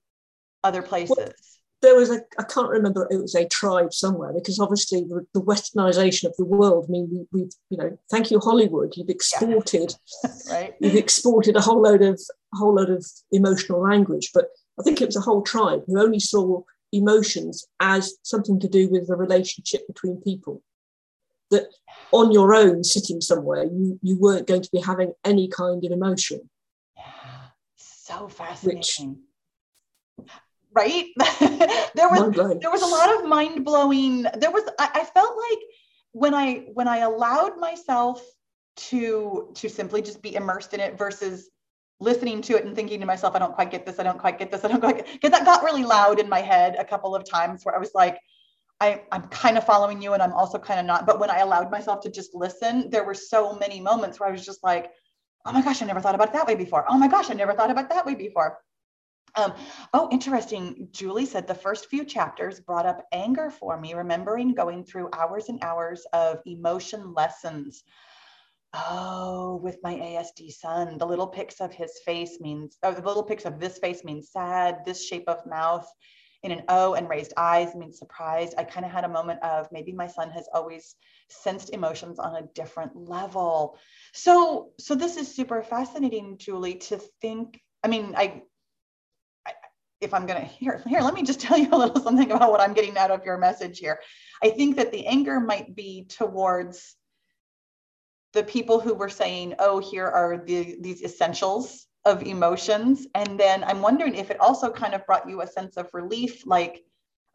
[0.63, 1.15] other places?
[1.17, 1.29] Well,
[1.83, 5.41] there was a, I can't remember, it was a tribe somewhere, because obviously the, the
[5.41, 9.93] westernization of the world, I mean, we, have you know, thank you, Hollywood, you've exported,
[10.23, 10.31] yeah.
[10.51, 10.75] right?
[10.81, 12.19] You've exported a whole load of,
[12.53, 14.31] a whole load of emotional language.
[14.33, 14.47] But
[14.79, 18.89] I think it was a whole tribe who only saw emotions as something to do
[18.89, 20.61] with the relationship between people.
[21.49, 21.67] That
[22.11, 25.91] on your own, sitting somewhere, you, you weren't going to be having any kind of
[25.91, 26.49] emotion.
[26.97, 27.03] Yeah,
[27.77, 29.19] so fascinating.
[30.17, 30.29] Which,
[30.73, 31.05] right?
[31.95, 34.23] there was there was a lot of mind blowing.
[34.23, 35.59] There was I, I felt like
[36.11, 38.21] when I when I allowed myself
[38.77, 41.49] to to simply just be immersed in it versus
[41.99, 44.37] listening to it and thinking to myself, I don't quite get this, I don't quite
[44.37, 47.15] get this, I don't quite because that got really loud in my head a couple
[47.15, 48.19] of times where I was like,
[48.79, 51.07] I, I'm kind of following you and I'm also kind of not.
[51.07, 54.31] But when I allowed myself to just listen, there were so many moments where I
[54.31, 54.91] was just like,
[55.45, 56.85] oh my gosh, I never thought about it that way before.
[56.87, 58.59] Oh my gosh, I never thought about that way before.
[59.35, 59.53] Um,
[59.93, 60.89] oh, interesting.
[60.91, 65.49] Julie said the first few chapters brought up anger for me, remembering going through hours
[65.49, 67.83] and hours of emotion lessons.
[68.73, 73.23] Oh, with my ASD son, the little pics of his face means, oh, the little
[73.23, 75.89] pics of this face means sad, this shape of mouth
[76.43, 78.53] in an O and raised eyes means surprised.
[78.57, 80.95] I kind of had a moment of maybe my son has always
[81.29, 83.77] sensed emotions on a different level.
[84.13, 87.59] So, so this is super fascinating, Julie, to think.
[87.83, 88.43] I mean, I
[89.99, 92.51] if I'm going to here, here, let me just tell you a little something about
[92.51, 93.99] what I'm getting out of your message here.
[94.43, 96.96] I think that the anger might be towards
[98.37, 103.07] the people who were saying, oh, here are the, these essentials of emotions.
[103.15, 106.45] And then I'm wondering if it also kind of brought you a sense of relief,
[106.45, 106.85] like,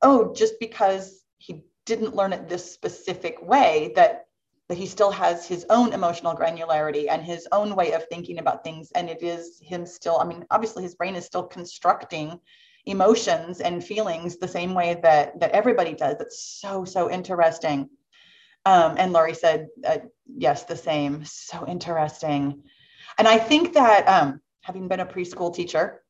[0.03, 4.27] oh, just because he didn't learn it this specific way, that
[4.69, 8.63] that he still has his own emotional granularity and his own way of thinking about
[8.63, 8.93] things.
[8.93, 12.39] And it is him still i mean obviously his brain is still constructing
[12.87, 16.21] emotions and feelings the same way that that everybody does.
[16.21, 17.91] It's so so interesting
[18.65, 21.25] um, and laurie said uh, yes the same.
[21.25, 22.63] So interesting.
[23.19, 26.03] And i think that um, having been a preschool teacher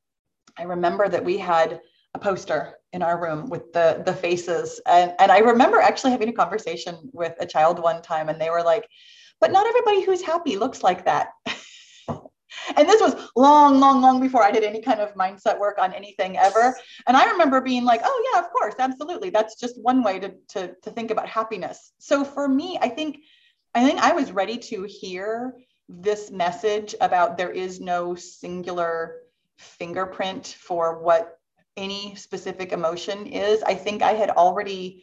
[0.59, 1.81] i remember that we had
[2.15, 4.81] a poster in our room with the the faces.
[4.87, 8.51] And and I remember actually having a conversation with a child one time and they
[8.51, 8.87] were like
[9.41, 11.31] but not everybody who's happy looks like that
[12.77, 15.93] and this was long long long before I did any kind of mindset work on
[15.93, 16.77] anything ever.
[17.07, 19.31] And I remember being like oh yeah of course absolutely.
[19.31, 21.93] That's just one way to to to think about happiness.
[21.99, 23.19] So for me I think
[23.75, 25.55] I think I was ready to hear
[25.89, 29.17] this message about there is no singular
[29.59, 31.39] fingerprint for what
[31.77, 33.63] any specific emotion is.
[33.63, 35.03] I think i had already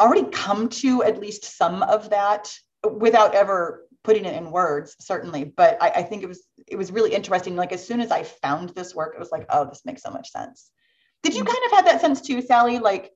[0.00, 2.52] already come to at least some of that
[2.98, 6.90] without ever putting it in words certainly but I, I, think it was it was
[6.90, 9.82] really interesting like as soon as i found this work it was like oh this
[9.84, 10.70] makes so much sense
[11.22, 11.52] did you mm-hmm.
[11.52, 13.12] kind of have that sense too sally like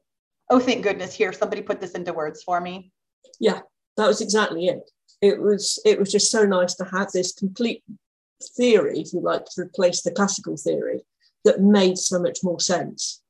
[0.51, 2.93] oh thank goodness here somebody put this into words for me
[3.41, 3.61] yeah
[3.97, 4.89] that was exactly it
[5.21, 7.83] it was it was just so nice to have this complete
[8.57, 11.01] theory if you like to replace the classical theory
[11.45, 13.23] that made so much more sense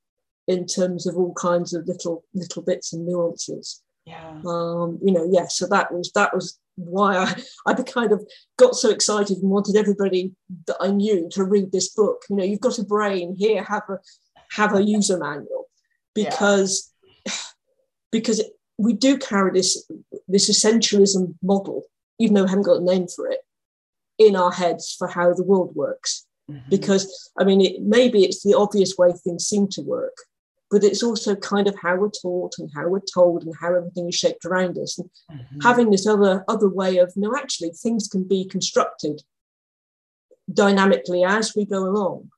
[0.48, 3.82] in terms of all kinds of little little bits and nuances.
[4.04, 4.40] Yeah.
[4.46, 5.46] Um, you know, yeah.
[5.48, 7.34] So that was that was why I
[7.66, 10.32] I kind of got so excited and wanted everybody
[10.66, 12.22] that I knew to read this book.
[12.30, 13.98] You know, you've got a brain here, have a
[14.52, 15.66] have a user manual
[16.14, 16.92] because
[17.24, 17.32] yeah.
[18.12, 18.42] because
[18.78, 19.90] we do carry this
[20.28, 21.84] this essentialism model,
[22.18, 23.40] even though we haven't got a name for it,
[24.18, 26.26] in our heads for how the world works.
[26.50, 26.70] Mm-hmm.
[26.70, 30.16] Because I mean, it, maybe it's the obvious way things seem to work,
[30.70, 34.08] but it's also kind of how we're taught and how we're told and how everything
[34.08, 34.98] is shaped around us.
[34.98, 35.60] And mm-hmm.
[35.60, 39.22] having this other other way of no, actually, things can be constructed
[40.52, 42.30] dynamically as we go along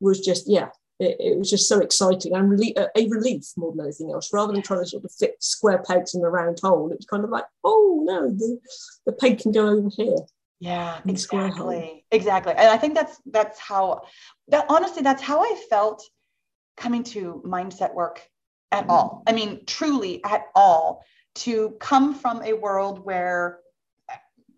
[0.00, 3.72] was just yeah it, it, was just so exciting and really a, a, relief more
[3.72, 4.32] than anything else.
[4.32, 7.06] Rather than trying to sort of fit square pegs in a round hole, it was
[7.06, 8.58] kind of like, oh no, the,
[9.04, 10.16] the peg can go over here.
[10.58, 12.54] Yeah, exactly, exactly.
[12.56, 14.02] And I think that's that's how
[14.48, 16.02] that honestly that's how I felt
[16.76, 18.22] coming to mindset work
[18.72, 19.22] at all.
[19.26, 21.04] I mean, truly at all.
[21.40, 23.58] To come from a world where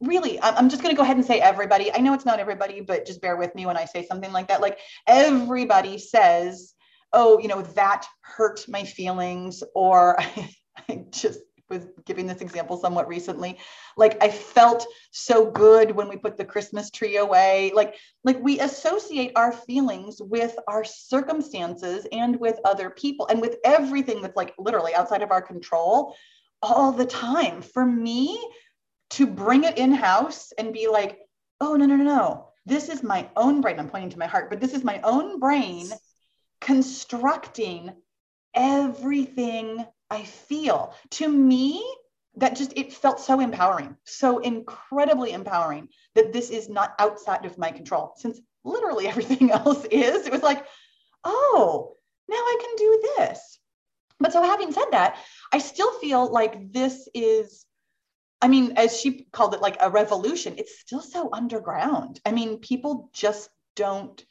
[0.00, 2.80] really i'm just going to go ahead and say everybody i know it's not everybody
[2.80, 6.74] but just bear with me when i say something like that like everybody says
[7.12, 10.18] oh you know that hurt my feelings or
[10.88, 13.58] i just was giving this example somewhat recently
[13.96, 17.94] like i felt so good when we put the christmas tree away like
[18.24, 24.22] like we associate our feelings with our circumstances and with other people and with everything
[24.22, 26.14] that's like literally outside of our control
[26.62, 28.38] all the time for me
[29.10, 31.18] to bring it in house and be like,
[31.60, 32.48] oh, no, no, no, no.
[32.66, 33.78] This is my own brain.
[33.78, 35.88] I'm pointing to my heart, but this is my own brain
[36.60, 37.92] constructing
[38.54, 40.94] everything I feel.
[41.10, 41.84] To me,
[42.36, 47.58] that just it felt so empowering, so incredibly empowering that this is not outside of
[47.58, 48.14] my control.
[48.16, 50.64] Since literally everything else is, it was like,
[51.24, 51.94] oh,
[52.28, 53.58] now I can do this.
[54.20, 55.18] But so having said that,
[55.52, 57.64] I still feel like this is
[58.40, 62.20] I mean, as she called it, like a revolution, it's still so underground.
[62.24, 64.24] I mean, people just don't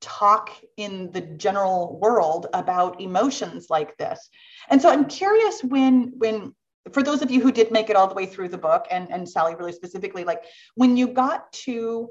[0.00, 4.28] talk in the general world about emotions like this.
[4.68, 6.54] And so I'm curious when, when,
[6.92, 9.10] for those of you who did make it all the way through the book and,
[9.10, 10.42] and Sally really specifically, like
[10.74, 12.08] when you got to,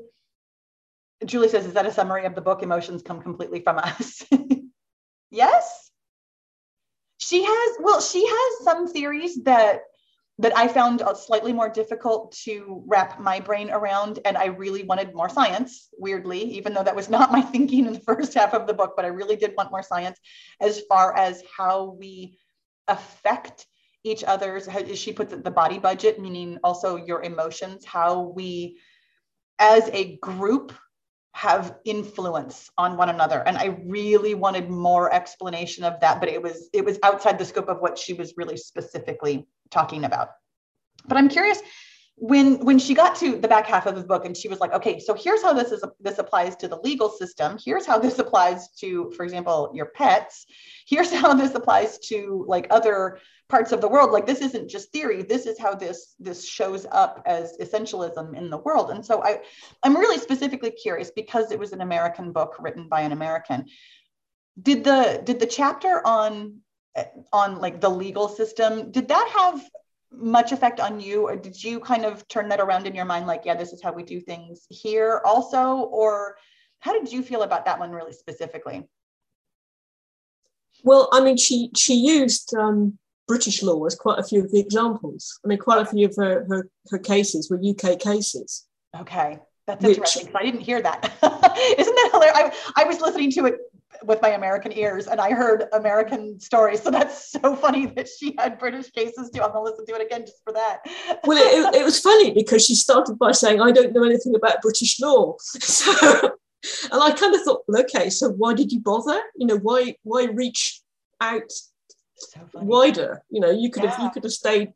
[1.26, 2.64] Julie says, is that a summary of the book?
[2.64, 4.24] Emotions come completely from us.
[5.32, 5.92] yes.
[7.18, 9.82] She has, well, she has some theories that
[10.40, 14.20] that I found slightly more difficult to wrap my brain around.
[14.24, 17.94] And I really wanted more science, weirdly, even though that was not my thinking in
[17.94, 20.18] the first half of the book, but I really did want more science
[20.62, 22.38] as far as how we
[22.88, 23.68] affect
[24.06, 28.80] each other's, as she puts it, the body budget, meaning also your emotions, how we
[29.60, 30.74] as a group
[31.34, 36.42] have influence on one another and i really wanted more explanation of that but it
[36.42, 40.30] was it was outside the scope of what she was really specifically talking about.
[41.08, 41.62] But I'm curious
[42.20, 44.74] when when she got to the back half of the book and she was like
[44.74, 47.58] okay so here's how this is this applies to the legal system.
[47.64, 50.46] Here's how this applies to for example your pets.
[50.86, 54.12] Here's how this applies to like other parts of the world.
[54.12, 55.24] Like this isn't just theory.
[55.24, 58.92] This is how this this shows up as essentialism in the world.
[58.92, 59.40] And so i
[59.84, 63.66] i'm really specifically curious because it was an american book written by an american
[64.62, 66.60] did the did the chapter on
[67.32, 68.92] on like the legal system.
[68.92, 69.70] Did that have
[70.12, 73.28] much effect on you or did you kind of turn that around in your mind
[73.28, 75.78] like yeah this is how we do things here also?
[75.92, 76.36] Or
[76.80, 78.88] how did you feel about that one really specifically?
[80.84, 84.60] Well i mean she she used um, british law as quite a few of the
[84.60, 85.40] examples.
[85.46, 88.66] I mean quite a few of her her, her cases were uk cases.
[89.00, 89.40] Okay.
[89.68, 91.06] That's which, interesting i didn't hear that.
[91.78, 92.56] Isn't that hilarious?
[92.76, 93.56] I, I was listening to it
[94.04, 96.82] with my American ears and I heard American stories.
[96.82, 99.42] So that's so funny that she had British cases too.
[99.42, 100.80] I'm gonna listen to it again just for that.
[101.26, 104.62] well, it, it, was funny because she started by saying, I don't know anything about
[104.62, 105.36] British law.
[106.62, 109.18] So, and I kind of thought, well, okay, so why did you bother?
[109.38, 110.82] You know, why why reach
[111.22, 111.50] out
[112.18, 113.24] so wider?
[113.30, 113.92] You know, you could yeah.
[113.92, 114.74] have you could have stayed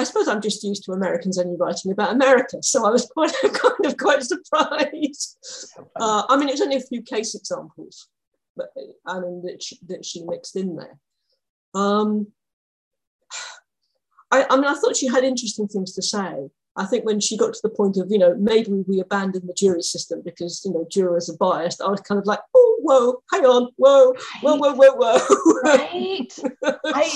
[0.00, 3.34] I suppose I'm just used to Americans only writing about America, so I was quite
[3.42, 5.36] kind of quite surprised.
[5.94, 8.08] Uh, I mean, it's only a few case examples,
[8.56, 8.72] but
[9.06, 10.98] I mean that she, that she mixed in there.
[11.74, 12.28] Um,
[14.30, 16.50] I, I mean, I thought she had interesting things to say.
[16.76, 19.54] I think when she got to the point of, you know, maybe we abandon the
[19.54, 23.22] jury system because, you know, jurors are biased, I was kind of like, oh, whoa,
[23.32, 25.62] hang on, whoa, whoa, whoa, whoa, whoa.
[25.64, 26.38] Right.
[26.84, 27.10] I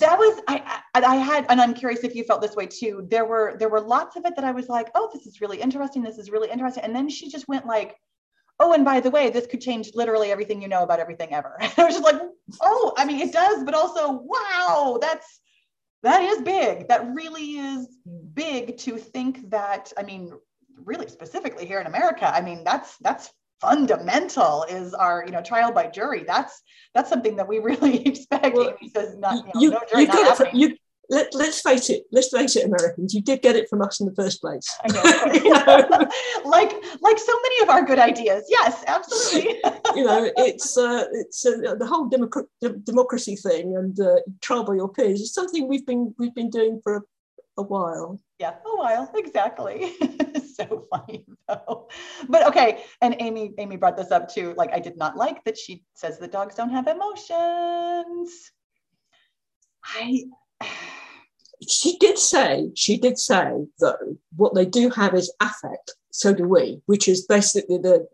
[0.00, 3.06] that was I, I, I had and i'm curious if you felt this way too
[3.10, 5.60] there were there were lots of it that i was like oh this is really
[5.60, 7.96] interesting this is really interesting and then she just went like
[8.60, 11.56] oh and by the way this could change literally everything you know about everything ever.
[11.60, 12.20] I was just like
[12.60, 15.40] oh i mean it does but also wow that's
[16.02, 16.88] that is big.
[16.88, 17.86] That really is
[18.34, 20.32] big to think that i mean
[20.84, 23.30] really specifically here in america i mean that's that's
[23.62, 26.24] fundamental is our you know trial by jury.
[26.26, 26.60] That's
[26.94, 30.08] that's something that we really expect Well, says not you know, you, no jury you
[30.08, 30.62] not got it from, happening.
[30.62, 30.76] you
[31.12, 33.14] let, let's face it let's face it americans.
[33.14, 34.68] You did get it from us in the first place.
[34.82, 35.32] I know.
[35.44, 36.08] you know?
[36.44, 38.44] Like like so many of our good ideas.
[38.48, 39.60] Yes absolutely.
[39.96, 44.64] You know it's uh, it's uh, the whole democ- de- democracy thing and uh, trial
[44.64, 47.02] by your peers is something we've been we've been doing for a,
[47.58, 48.18] a while.
[48.38, 49.10] Yeah a while.
[49.14, 49.92] Exactly.
[50.52, 51.88] So funny though.
[52.28, 54.54] But okay and amy amy brought this up too.
[54.56, 58.50] Like i did not like that she says that dogs don't have emotions.
[59.84, 60.24] I
[61.68, 66.46] she did say she did say though what they do have is affect so do
[66.48, 68.06] we which is basically the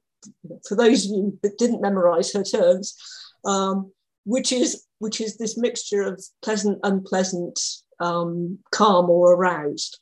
[0.66, 2.96] for those of you that didn't memorize her terms
[3.44, 3.90] um,
[4.24, 7.58] which is which is this mixture of pleasant unpleasant
[8.00, 10.00] um, calm or aroused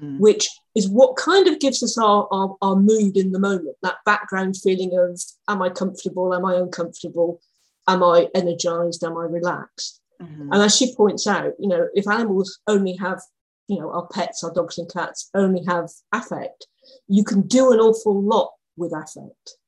[0.00, 0.18] Mhm.
[0.18, 3.98] which is what kind of gives us our, our, our mood in the moment that
[4.04, 6.34] background feeling of am i comfortable?
[6.34, 7.40] Am i uncomfortable?
[7.86, 9.04] Am i energized?
[9.04, 10.48] Am i relaxed Mhm.
[10.52, 13.20] and as she points out, you know, if animals only have,
[13.68, 16.66] you know, our pets, our dogs and cats only have affect,
[17.08, 19.58] you can do an awful lot with affect.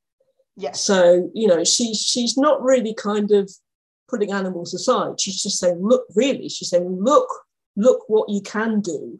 [0.55, 3.51] yes So, you know, she she's not really kind of
[4.07, 5.19] putting animals aside.
[5.19, 7.29] She's just saying, look, really, she's saying, look,
[7.75, 9.19] look what you can do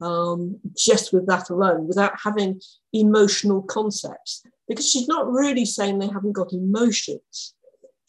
[0.00, 2.60] um, just with that alone, without having
[2.92, 4.42] emotional concepts.
[4.68, 7.54] Because she's not really saying they haven't got emotions.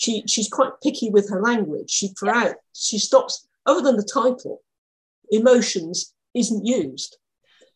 [0.02, 1.91] She she's quite picky with her language.
[1.91, 4.64] She throughout she stops other than the title,
[5.30, 7.18] emotions isn't used.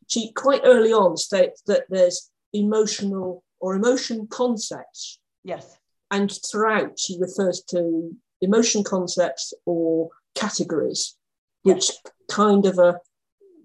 [0.08, 5.20] She quite early on states that there's emotional or emotion concepts.
[5.44, 5.78] Yes.
[6.10, 11.16] And throughout she refers to emotion concepts or categories
[11.62, 11.92] which
[12.30, 13.00] kind of a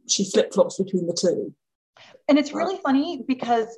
[0.08, 1.54] she flip-flops between the two.
[2.28, 3.68] And it's really funny because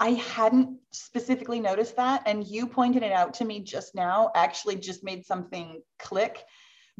[0.00, 2.22] I hadn't specifically noticed that.
[2.26, 6.42] And you pointed it out to me just now, actually, just made something click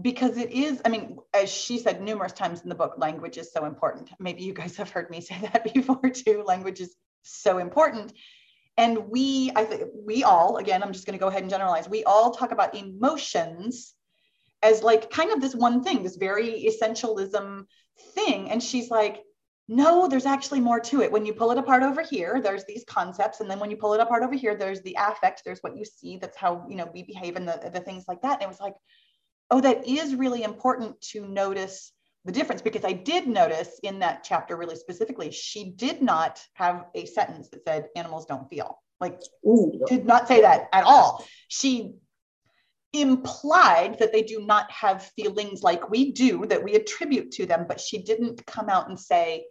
[0.01, 3.53] because it is, I mean, as she said numerous times in the book, language is
[3.53, 4.11] so important.
[4.19, 6.43] Maybe you guys have heard me say that before too.
[6.45, 8.13] Language is so important.
[8.77, 11.89] And we, I think we all, again, I'm just going to go ahead and generalize,
[11.89, 13.95] we all talk about emotions
[14.63, 17.67] as like kind of this one thing, this very essentialism
[18.15, 18.51] thing.
[18.51, 19.23] And she's like,
[19.67, 21.11] no, there's actually more to it.
[21.11, 23.41] When you pull it apart over here, there's these concepts.
[23.41, 25.85] And then when you pull it apart over here, there's the affect, there's what you
[25.85, 28.35] see, that's how, you know, we behave and the, the things like that.
[28.35, 28.75] And it was like,
[29.51, 31.93] oh, that is really important to notice
[32.27, 36.87] the difference because I did notice in that chapter really specifically, she did not have
[36.95, 38.79] a sentence that said animals don't feel.
[39.01, 41.25] Like Ooh, did not say that at all.
[41.49, 41.95] She
[42.93, 47.67] implied that they do not have feelings like we do that we attribute to them,
[47.69, 49.45] but she didn't come out and say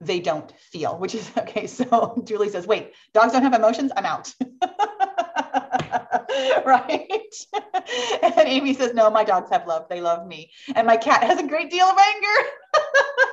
[0.00, 1.66] they don't feel, which is okay.
[1.66, 3.92] So Julie says, wait, dogs don't have emotions?
[3.96, 4.32] I'm out.
[6.64, 7.34] right?
[8.22, 9.88] and Amy says, no, my dogs have love.
[9.88, 10.50] They love me.
[10.74, 12.50] And my cat has a great deal of anger.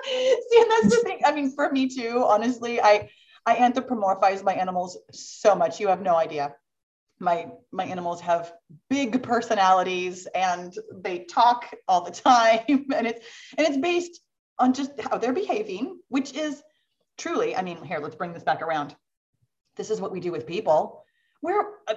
[0.05, 1.19] See, and that's the thing.
[1.25, 3.09] I mean, for me too, honestly, I
[3.45, 5.79] I anthropomorphize my animals so much.
[5.79, 6.55] You have no idea.
[7.19, 8.53] My my animals have
[8.89, 12.85] big personalities and they talk all the time.
[12.93, 13.25] And it's
[13.57, 14.21] and it's based
[14.59, 16.61] on just how they're behaving, which is
[17.17, 18.95] truly, I mean, here, let's bring this back around.
[19.75, 21.03] This is what we do with people.
[21.41, 21.95] We're uh,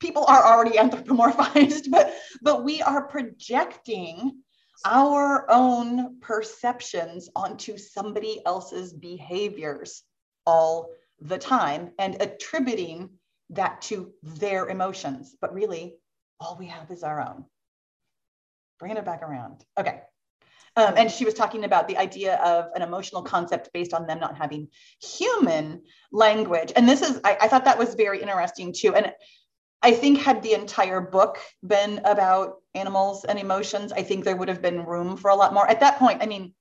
[0.00, 4.42] people are already anthropomorphized, but but we are projecting
[4.84, 10.02] our own perceptions onto somebody else's behaviors
[10.46, 10.90] all
[11.20, 13.10] the time and attributing
[13.50, 15.36] that to their emotions.
[15.40, 15.96] But really,
[16.40, 17.44] all we have is our own.
[18.78, 19.64] Bringing it back around.
[19.78, 20.02] Okay.
[20.76, 24.20] Um, and she was talking about the idea of an emotional concept based on them
[24.20, 24.68] not having
[25.00, 26.72] human language.
[26.74, 28.94] And this is, I, I thought that was very interesting too.
[28.94, 29.12] And
[29.82, 34.48] I think had the entire book been about animals and emotions, I think there would
[34.48, 35.68] have been room for a lot more.
[35.68, 36.54] At that point, I mean,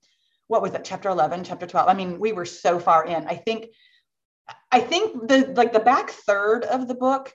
[0.47, 1.87] what was it, chapter 11, chapter 12?
[1.87, 3.27] I mean, we were so far in.
[3.27, 3.67] I think,
[4.71, 7.33] I think the like the back third of the book,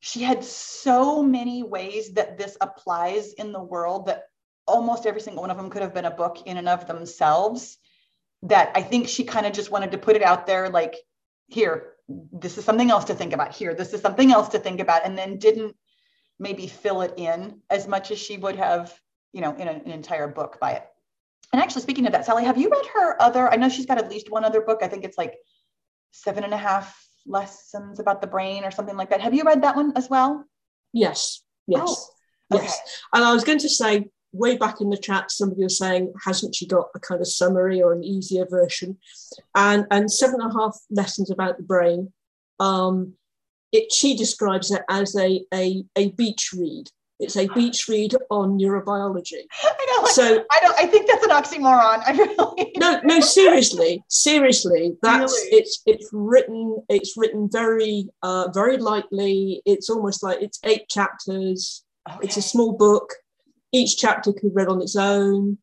[0.00, 4.24] she had so many ways that this applies in the world that
[4.70, 7.76] almost every single one of them could have been a book in and of themselves.
[8.42, 10.96] That I think she kind of just wanted to put it out there like,
[11.48, 11.94] here,
[12.32, 15.04] this is something else to think about here this is something else to think about
[15.04, 15.76] and then didn't
[16.38, 18.98] maybe fill it in as much as she would have
[19.32, 20.86] you know in a, an entire book by it.
[21.52, 23.98] And actually speaking of that sally have you read her other i know she's got
[23.98, 25.36] at least one other book i think it's like
[26.10, 29.20] seven and a half lessons about the brain or something like that.
[29.20, 30.44] Have you read that one as well?
[30.92, 32.10] Yes yes
[32.52, 32.80] Oh, yes.
[33.12, 36.54] And i was going to say way back in the chat, somebody was saying, hasn't
[36.54, 38.98] she got a kind of summary or an easier version?
[39.54, 42.12] And and seven and a half lessons about the brain.
[42.58, 43.14] Um,
[43.72, 46.90] it she describes it as a, a, a beach read.
[47.20, 49.42] It's a beach read on neurobiology.
[49.62, 50.06] I know.
[50.06, 50.78] So I don't.
[50.78, 52.02] I think that's an oxymoron.
[52.06, 52.72] I really.
[52.78, 53.20] No, no.
[53.20, 54.96] Seriously, seriously.
[55.02, 55.58] That's really?
[55.58, 56.82] it's it's written.
[56.88, 59.60] It's written very uh, very lightly.
[59.66, 61.84] It's almost like it's eight chapters.
[62.08, 62.18] Okay.
[62.22, 63.12] It's a small book.
[63.72, 65.58] Each chapter could be read on its own.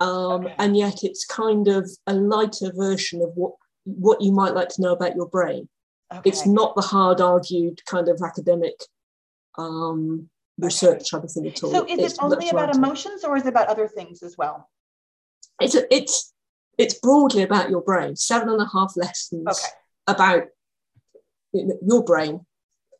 [0.00, 0.54] Um, okay.
[0.58, 3.52] And yet, it's kind of a lighter version of what
[3.84, 5.68] what you might like to know about your brain.
[6.12, 6.28] Okay.
[6.28, 8.74] It's not the hard argued kind of academic
[9.58, 10.28] um,
[10.58, 11.70] research type of thing at all.
[11.70, 14.68] So is it's it only about emotions or is it about other things as well?
[15.60, 16.32] It's a, it's
[16.78, 18.16] it's broadly about your brain.
[18.16, 19.72] Seven and a half lessons okay.
[20.06, 20.44] about
[21.52, 22.44] your brain.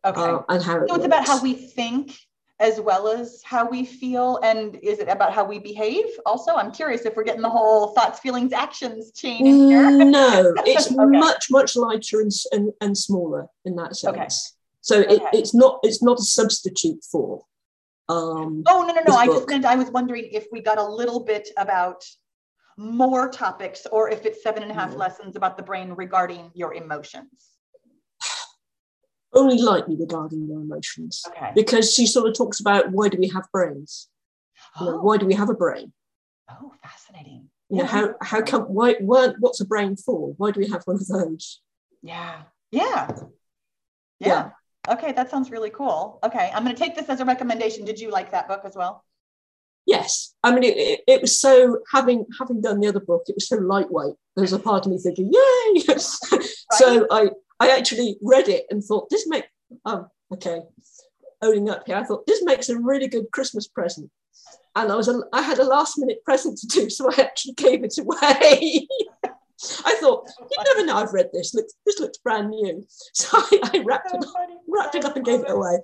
[0.05, 0.21] Okay.
[0.21, 1.05] Uh, and how it so it's works.
[1.05, 2.13] about how we think
[2.59, 6.73] as well as how we feel and is it about how we behave also i'm
[6.73, 11.19] curious if we're getting the whole thoughts feelings actions chain in here no it's okay.
[11.19, 14.29] much much lighter and, and, and smaller in that sense okay.
[14.81, 15.15] so okay.
[15.15, 17.45] It, it's not it's not a substitute for
[18.09, 20.85] um oh no no no i just meant i was wondering if we got a
[20.85, 22.05] little bit about
[22.79, 24.99] more topics or if it's seven and a half yeah.
[24.99, 27.56] lessons about the brain regarding your emotions
[29.33, 31.23] only lightly regarding your emotions.
[31.29, 31.53] Okay.
[31.55, 34.09] because she sort of talks about why do we have brains?
[34.81, 35.93] You know, why do we have a brain?
[36.51, 37.49] Oh fascinating.
[37.69, 40.35] You know, how how come why, why what's a brain for?
[40.37, 41.61] Why do we have one of those?
[42.03, 42.43] Yeah.
[42.71, 43.11] Yeah.
[44.19, 44.51] Yeah,
[44.89, 44.95] yeah.
[44.95, 46.19] okay that sounds really cool.
[46.25, 47.85] Okay i'm going to take this as a recommendation.
[47.85, 49.05] Did you like that book as well?
[49.85, 50.35] Yes.
[50.43, 53.49] I mean it, it, it, was so having having done the other book it was
[53.49, 54.15] so lightweight.
[54.37, 55.83] There's a part of me thinking yay!
[56.73, 56.79] Right.
[56.79, 59.49] so i I actually read it and thought, this makes,
[59.85, 60.63] oh, okay,
[61.43, 64.11] owning up here, I thought, this makes a really good Christmas present.
[64.75, 67.55] And I was, a, I had a last minute present to do, so I actually
[67.55, 68.87] gave it away.
[69.87, 71.55] I thought, you never know, I've read this.
[71.55, 72.87] Look, this looks brand new.
[73.15, 74.35] So I, I wrapped, it, up,
[74.69, 75.79] wrapped it up and gave it away,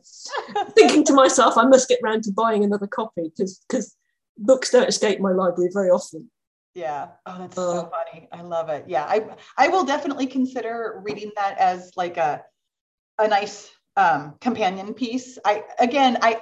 [0.77, 3.97] thinking to myself, I must get round to buying another copy because
[4.37, 6.31] books don't escape my library very often.
[6.75, 7.09] Yeah.
[7.27, 8.29] Oh, that's uh, so funny.
[8.33, 8.85] I love it.
[8.87, 9.05] Yeah.
[9.05, 9.25] I
[9.59, 12.43] I will definitely consider reading that as like a
[13.19, 15.39] a nice um, companion piece.
[15.45, 16.41] I again, I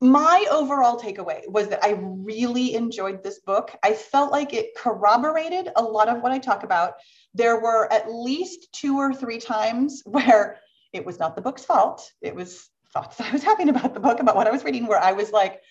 [0.00, 3.74] my overall takeaway was that I really enjoyed this book.
[3.82, 6.94] I felt like it corroborated a lot of what I talk about.
[7.32, 10.58] There were at least two or three times where
[10.92, 12.12] it was not the book's fault.
[12.20, 15.02] It was thoughts I was having about the book, about what I was reading, where
[15.02, 15.62] I was like,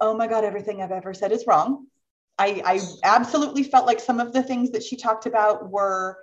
[0.00, 1.86] oh my God, everything I've ever said is wrong.
[2.38, 6.18] I, I absolutely felt like some of the things that she talked about were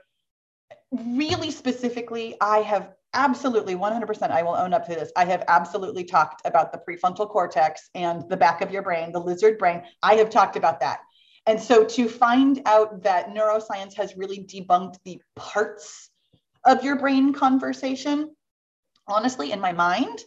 [0.92, 5.12] really specifically, I have absolutely 100% i will own up to this.
[5.16, 9.20] I have absolutely talked about the prefrontal cortex and the back of your brain the
[9.20, 9.84] lizard brain.
[10.02, 11.00] I have talked about that.
[11.46, 16.10] And so to find out that neuroscience has really debunked the parts
[16.66, 18.36] of your brain conversation
[19.08, 20.24] honestly in my mind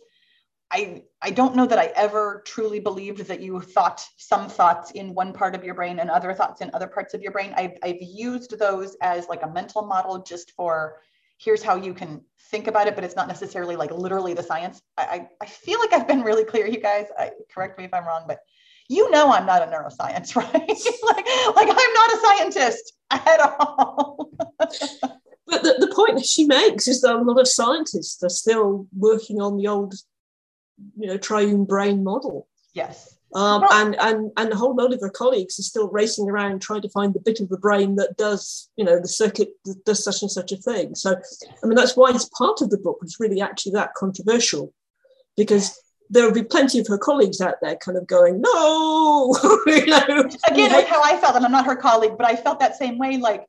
[0.70, 5.14] I I don't know that I ever truly believed that you thought some thoughts in
[5.14, 7.54] one part of your brain and other thoughts in other parts of your brain.
[7.56, 11.00] I've I've used those as like a mental model just for
[11.38, 14.80] here's how you can think about it, but it's not necessarily like literally the science.
[14.96, 17.06] I I, I feel like I've been really clear, you guys.
[17.16, 18.40] I, correct me if I'm wrong, but
[18.88, 20.52] you know I'm not a neuroscience, right?
[20.52, 24.30] like like I'm not a scientist at all.
[24.58, 28.88] but the, the point that she makes is that a lot of scientists are still
[28.96, 29.94] working on the old
[30.96, 32.48] you know triune brain model.
[32.74, 33.16] Yes.
[33.34, 36.62] Um, well, and and and a whole load of her colleagues are still racing around
[36.62, 39.84] trying to find the bit of the brain that does you know the circuit that
[39.84, 40.94] does such and such a thing.
[40.94, 41.16] So
[41.62, 44.72] I mean that's why it's part of the book was really actually that controversial,
[45.36, 49.36] because there will be plenty of her colleagues out there kind of going no.
[49.66, 52.60] you know, Again, that's how I felt, and I'm not her colleague, but I felt
[52.60, 53.16] that same way.
[53.16, 53.44] Like,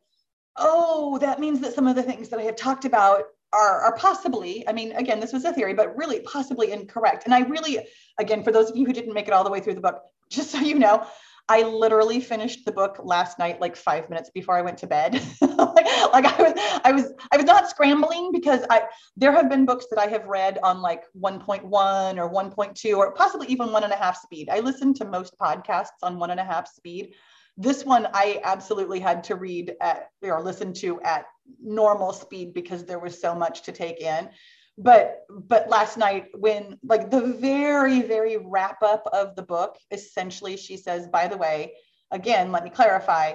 [0.56, 3.96] oh, that means that some of the things that I have talked about are, are
[3.96, 7.26] possibly, I mean, again, this was a theory, but really possibly incorrect.
[7.26, 7.80] And I really,
[8.20, 10.02] again, for those of you who didn't make it all the way through the book,
[10.30, 11.06] just so you know,
[11.50, 15.14] I literally finished the book last night, like five minutes before I went to bed.
[15.42, 18.84] like, like, I was, I was, I was not scrambling because I
[19.16, 23.48] there have been books that I have read on like 1.1 or 1.2 or possibly
[23.48, 24.50] even one and a half speed.
[24.52, 27.14] I listen to most podcasts on one and a half speed.
[27.58, 31.26] This one I absolutely had to read at or listen to at
[31.62, 34.30] normal speed because there was so much to take in.
[34.78, 40.56] But but last night when like the very very wrap up of the book essentially
[40.56, 41.74] she says by the way
[42.12, 43.34] again let me clarify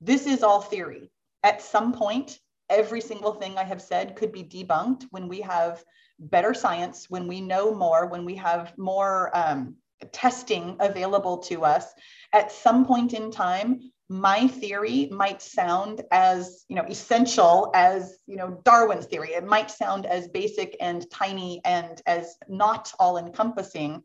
[0.00, 1.10] this is all theory.
[1.42, 2.38] At some point
[2.70, 5.84] every single thing I have said could be debunked when we have
[6.18, 9.76] better science, when we know more, when we have more um,
[10.12, 11.86] testing available to us.
[12.32, 18.36] At some point in time, my theory might sound as you know essential as you
[18.36, 19.30] know darwin's theory.
[19.30, 24.02] It might sound as basic and tiny and as not all encompassing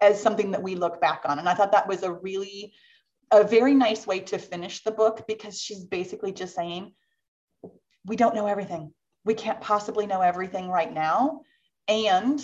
[0.00, 1.38] as something that we look back on.
[1.38, 2.72] And i thought that was a really
[3.30, 6.92] a very nice way to finish the book because she's basically just saying
[8.04, 8.92] we don't know everything.
[9.24, 11.42] We can't possibly know everything right now.
[11.88, 12.40] And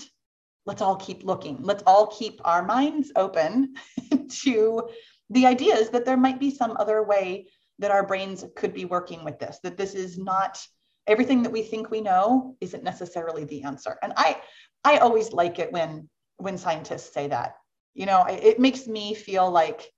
[0.68, 3.74] let's all keep looking let's all keep our minds open
[4.28, 4.88] to
[5.30, 7.46] the ideas that there might be some other way
[7.78, 10.64] that our brains could be working with this, that this is not
[11.06, 13.96] everything that we think we know isn't necessarily the answer.
[14.02, 14.40] And I,
[14.84, 17.56] I always like it when, when scientists say that,
[17.94, 19.90] you know, it makes me feel like,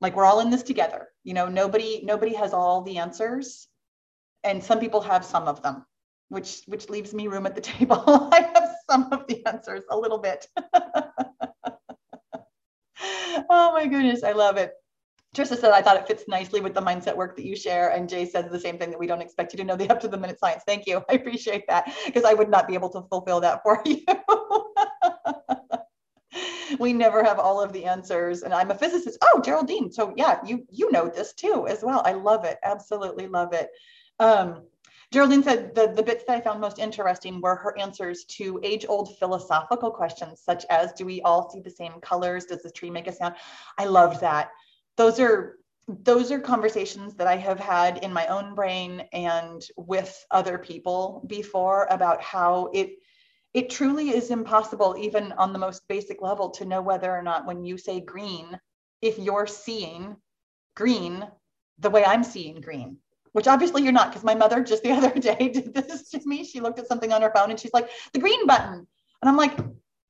[0.00, 1.08] like we're all in this together.
[1.24, 3.68] You know, nobody, nobody has all the answers
[4.44, 5.84] and some people have some of them,
[6.28, 8.30] which, which leaves me room at the table.
[8.90, 10.48] Some of the answers a little bit.
[13.48, 14.72] oh my goodness, I love it.
[15.32, 17.90] Trisha said, I thought it fits nicely with the mindset work that you share.
[17.90, 20.00] And Jay says the same thing that we don't expect you to know the up
[20.00, 20.64] to the minute science.
[20.66, 21.04] Thank you.
[21.08, 24.04] I appreciate that because I would not be able to fulfill that for you.
[26.80, 28.42] we never have all of the answers.
[28.42, 29.18] And I'm a physicist.
[29.22, 29.92] Oh, Geraldine.
[29.92, 32.02] So yeah, you you know this too as well.
[32.04, 32.58] I love it.
[32.64, 33.70] Absolutely love it.
[34.18, 34.64] Um,
[35.12, 38.86] Geraldine said the, the bits that I found most interesting were her answers to age
[38.88, 42.44] old philosophical questions, such as Do we all see the same colors?
[42.44, 43.34] Does the tree make a sound?
[43.76, 44.50] I loved that.
[44.96, 45.56] Those are
[45.88, 51.24] those are conversations that I have had in my own brain and with other people
[51.26, 52.90] before about how it
[53.52, 57.46] it truly is impossible even on the most basic level to know whether or not
[57.46, 58.60] when you say green
[59.02, 60.16] if you're seeing
[60.76, 61.26] green
[61.80, 62.98] the way I'm seeing green
[63.32, 66.44] which obviously you're not because my mother just the other day did this to me.
[66.44, 68.86] She looked at something on her phone and she's like, the green button.
[69.22, 69.58] And I'm like,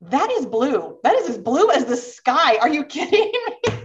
[0.01, 0.97] that is blue.
[1.03, 2.57] That is as blue as the sky.
[2.57, 3.83] Are you kidding me?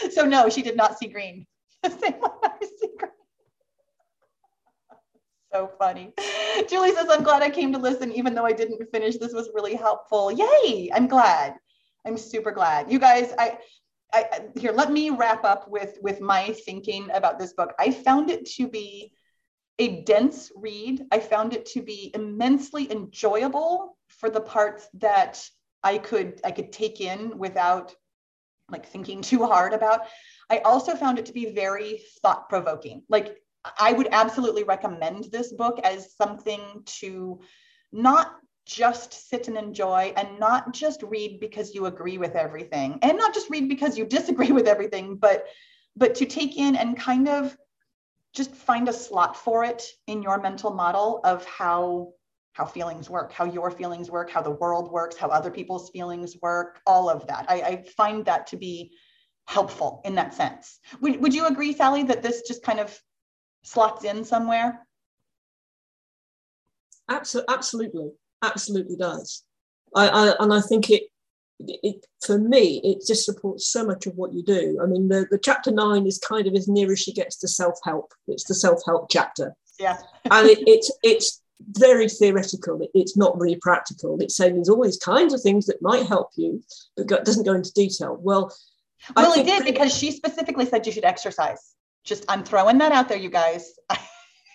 [0.10, 1.46] so no, she did not see green.
[1.84, 3.12] Same way I see green.
[5.52, 6.12] So funny.
[6.68, 9.16] Julie says, I'm glad I came to listen, even though I didn't finish.
[9.16, 10.32] This was really helpful.
[10.32, 10.90] Yay.
[10.92, 11.54] I'm glad.
[12.04, 12.90] I'm super glad.
[12.90, 13.58] You guys, I
[14.12, 17.74] I, here, let me wrap up with with my thinking about this book.
[17.78, 19.12] I found it to be
[19.78, 21.04] a dense read.
[21.10, 25.42] I found it to be immensely enjoyable for the parts that
[25.82, 27.94] I could I could take in without
[28.70, 30.06] like thinking too hard about.
[30.50, 33.02] I also found it to be very thought provoking.
[33.08, 33.36] Like
[33.78, 36.60] I would absolutely recommend this book as something
[37.00, 37.40] to
[37.92, 38.34] not
[38.66, 42.98] just sit and enjoy and not just read because you agree with everything.
[43.00, 45.46] And not just read because you disagree with everything but
[45.98, 47.56] but to take in and kind of
[48.34, 52.12] just find a slot for it in your mental model of how
[52.52, 56.36] how feelings work how your feelings work how the world works how other people's feelings
[56.42, 57.46] work all of that.
[57.48, 58.92] I, I find that to be
[59.46, 60.80] helpful in that sense.
[61.00, 62.98] Would, would you agree sally that this just kind of
[63.62, 64.86] slots in somewhere?
[67.08, 68.12] Absolutely
[68.42, 69.44] absolutely does.
[69.94, 71.04] I, I and I think it,
[71.58, 74.78] it for me it just supports so much of what you do.
[74.82, 77.48] I mean, the, the chapter nine is kind of as near as she gets to
[77.48, 78.12] self help.
[78.28, 79.54] It's the self help chapter.
[79.78, 79.98] Yeah,
[80.30, 81.42] and it, it's it's
[81.78, 82.82] very theoretical.
[82.82, 84.18] It, it's not really practical.
[84.20, 86.62] It's saying there's all these kinds of things that might help you,
[86.96, 88.18] but go, doesn't go into detail.
[88.20, 88.54] Well,
[89.14, 91.74] well, it did because she specifically said you should exercise.
[92.04, 93.72] Just I'm throwing that out there, you guys.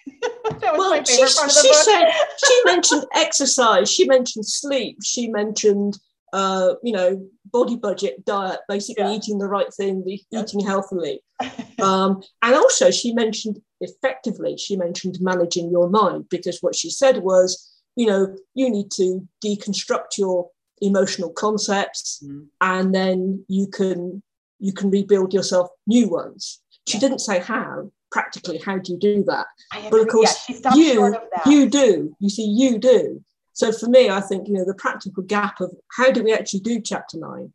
[0.22, 1.78] that was well, my favorite she, part of the she book.
[1.78, 2.12] Said,
[2.45, 3.91] she mentioned exercise.
[3.91, 4.97] She mentioned sleep.
[5.04, 5.97] She mentioned,
[6.34, 9.14] uh, you know, body budget, diet, basically yeah.
[9.14, 11.22] eating the right thing, eating healthily.
[11.82, 14.56] Um, and also, she mentioned effectively.
[14.56, 19.28] She mentioned managing your mind because what she said was, you know, you need to
[19.43, 22.45] deconstruct your emotional concepts, mm.
[22.62, 24.22] and then you can
[24.60, 26.62] you can rebuild yourself new ones.
[26.88, 27.02] She yeah.
[27.02, 29.47] didn't say how, practically how do you do that?
[29.89, 33.24] But of course yeah, you you do you see you do.
[33.53, 36.62] So for me i think you know the practical gap of how do we actually
[36.62, 37.53] do chapter nine?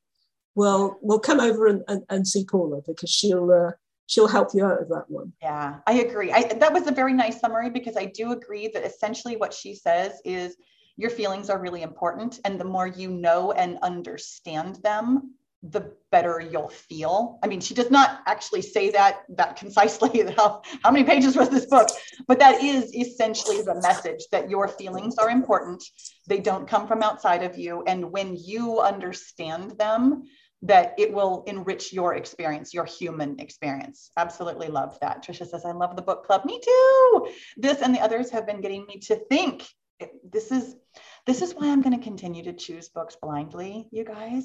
[0.54, 3.72] Well we'll come over and, and, and see paula because she'll uh,
[4.06, 5.32] she'll help you out of that one.
[5.42, 6.32] Yeah i agree.
[6.32, 9.74] I, that was a very nice summary because i do agree that essentially what she
[9.74, 10.56] says is
[10.96, 15.34] your feelings are really important and the more you know and understand them
[15.70, 17.38] the better you'll feel.
[17.42, 20.24] I mean, she does not actually say that that concisely.
[20.36, 21.88] How, how many pages was this book?
[22.26, 25.82] But that is essentially the message that your feelings are important.
[26.28, 27.82] They don't come from outside of you.
[27.86, 30.24] And when you understand them,
[30.62, 34.10] that it will enrich your experience, your human experience.
[34.16, 35.22] Absolutely love that.
[35.24, 36.44] Trisha says, I love the book club.
[36.44, 37.28] Me too.
[37.56, 39.66] This and the others have been getting me to think.
[40.24, 40.76] This is
[41.26, 44.44] this is why I'm going to continue to choose books blindly, you guys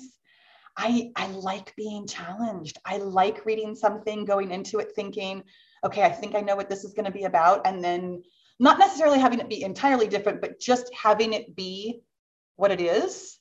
[0.77, 2.77] I, I like being challenged.
[2.85, 5.43] I like reading something, going into it thinking,
[5.83, 7.67] okay, I think I know what this is going to be about.
[7.67, 8.23] And then
[8.59, 12.01] not necessarily having it be entirely different, but just having it be
[12.55, 13.39] what it is.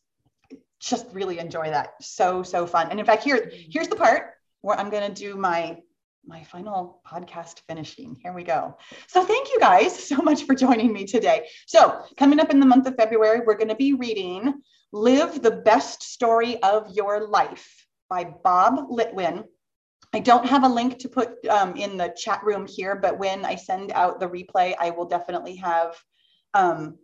[0.80, 1.92] Just really enjoy that.
[2.00, 2.88] So, so fun.
[2.90, 3.70] And in fact, here, mm-hmm.
[3.70, 5.78] here's the part where I'm going to do my
[6.26, 8.14] my final podcast finishing.
[8.22, 8.76] Here we go.
[9.08, 11.48] So, thank you guys so much for joining me today.
[11.66, 14.60] So, coming up in the month of February, we're going to be reading
[14.92, 19.44] Live the Best Story of Your Life by Bob Litwin.
[20.12, 23.44] I don't have a link to put um, in the chat room here, but when
[23.44, 25.96] I send out the replay, I will definitely have
[26.54, 26.98] um,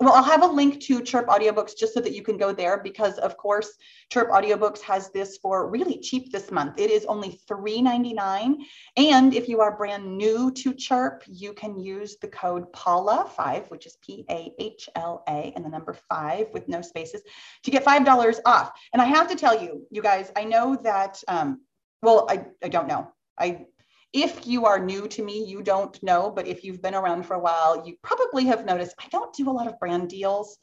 [0.00, 2.82] well, I'll have a link to Chirp Audiobooks just so that you can go there
[2.82, 3.74] because, of course,
[4.10, 6.78] Chirp Audiobooks has this for really cheap this month.
[6.78, 8.56] It is only $3.99.
[8.96, 13.86] And if you are brand new to Chirp, you can use the code PAULA5, which
[13.86, 17.22] is P A H L A, and the number five with no spaces
[17.62, 18.72] to get $5 off.
[18.94, 21.60] And I have to tell you, you guys, I know that, um,
[22.00, 23.12] well, I, I don't know.
[23.38, 23.66] I
[24.12, 27.34] if you are new to me, you don't know, but if you've been around for
[27.34, 30.58] a while, you probably have noticed I don't do a lot of brand deals.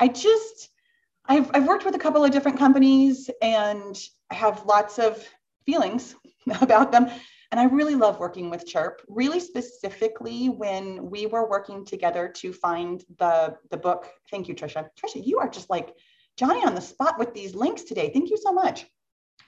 [0.00, 0.70] I just,
[1.26, 3.96] I've, I've worked with a couple of different companies and
[4.30, 5.24] I have lots of
[5.64, 6.16] feelings
[6.60, 7.08] about them.
[7.50, 12.52] And I really love working with Chirp, really specifically when we were working together to
[12.52, 14.10] find the, the book.
[14.30, 14.88] Thank you, Trisha.
[15.00, 15.94] Trisha, you are just like
[16.36, 18.10] Johnny on the spot with these links today.
[18.12, 18.84] Thank you so much.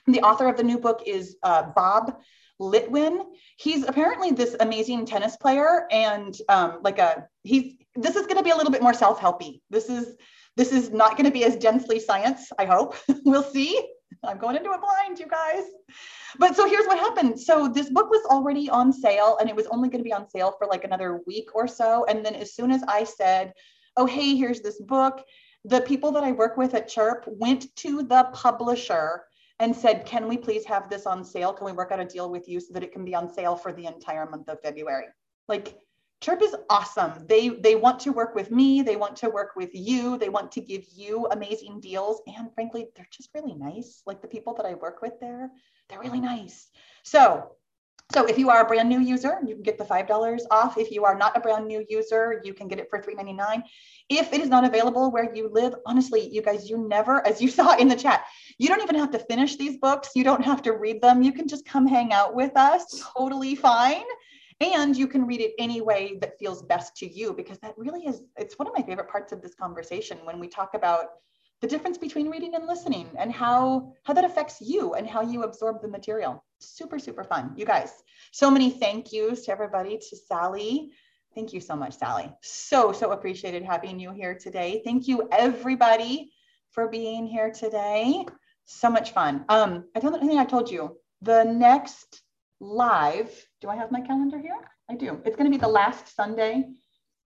[0.07, 2.16] The author of the new book is uh, Bob
[2.61, 3.24] Litwin.
[3.56, 7.74] He's apparently this amazing tennis player, and um, like a he's.
[7.96, 9.61] This is going to be a little bit more self-helpy.
[9.68, 10.16] This is
[10.56, 12.50] this is not going to be as densely science.
[12.58, 12.94] I hope
[13.24, 13.80] we'll see.
[14.24, 15.64] I'm going into it blind, you guys.
[16.38, 17.40] But so here's what happened.
[17.40, 20.28] So this book was already on sale, and it was only going to be on
[20.28, 22.04] sale for like another week or so.
[22.08, 23.52] And then as soon as I said,
[23.96, 25.24] "Oh, hey, here's this book,"
[25.64, 29.24] the people that I work with at Chirp went to the publisher
[29.61, 31.52] and said, Can we please have this on sale?
[31.52, 33.54] Can we work out a deal with you so that it can be on sale
[33.54, 35.06] for the entire month of February?
[35.46, 35.78] Like,
[36.20, 37.12] Chirp is awesome.
[37.28, 38.82] They they want to work with me.
[38.82, 40.18] They want to work with you.
[40.18, 42.20] They want to give you amazing deals.
[42.26, 44.02] And frankly, they're just really nice.
[44.04, 45.50] Like the people that I work with there,
[45.88, 46.68] they're really nice.
[47.04, 47.52] So
[48.12, 50.78] so if you are a brand new user, you can get the $5 off.
[50.78, 53.62] If you are not a brand new user, you can get it for $3.99.
[54.08, 57.48] If it is not available where you live, honestly, you guys, you never, as you
[57.58, 58.24] saw in the chat,
[58.58, 60.11] you don't even have to finish these books.
[60.14, 61.22] You don't have to read them.
[61.22, 64.04] You can just come hang out with us, totally fine.
[64.61, 68.06] And you can read it any way that feels best to you, because that really
[68.06, 71.06] is, it's one of my favorite parts of this conversation when we talk about
[71.61, 75.42] the difference between reading and listening and how how that affects you and how you
[75.42, 76.42] absorb the material.
[76.58, 77.92] Super super fun you guys.
[78.32, 80.92] So many thank yous to everybody to sally.
[81.34, 82.32] Thank you so much sally.
[82.42, 84.82] So so appreciated having you here today.
[84.84, 86.32] Thank you everybody
[86.70, 88.24] for being here today.
[88.64, 89.44] So much fun.
[89.48, 92.22] Um i don't think i told you the next
[92.61, 93.30] live
[93.61, 94.56] do i have my calendar here?
[94.88, 95.20] I do.
[95.24, 96.64] It's going to be the last sunday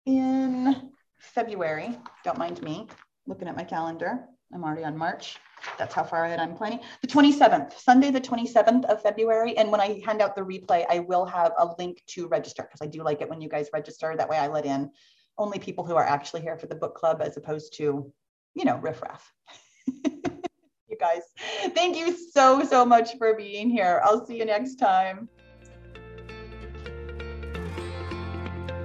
[0.06, 1.98] in february.
[2.26, 2.88] Don't mind me
[3.28, 4.26] looking at my calendar.
[4.54, 5.38] I'm already on March.
[5.80, 6.80] That's how far ahead I'm planning.
[7.02, 9.58] The 27th, Sunday, the 27th of February.
[9.58, 12.82] And when I hand out the replay, I will have a link to register because
[12.82, 14.16] I do like it when you guys register.
[14.16, 14.92] That way I let in
[15.38, 18.12] only people who are actually here for the book club as opposed to,
[18.54, 19.32] you know, riffraff.
[19.88, 21.22] you guys,
[21.70, 24.02] thank you so, so much for being here.
[24.04, 25.30] I'll see you next time.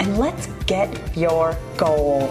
[0.00, 2.28] and let's get your goal.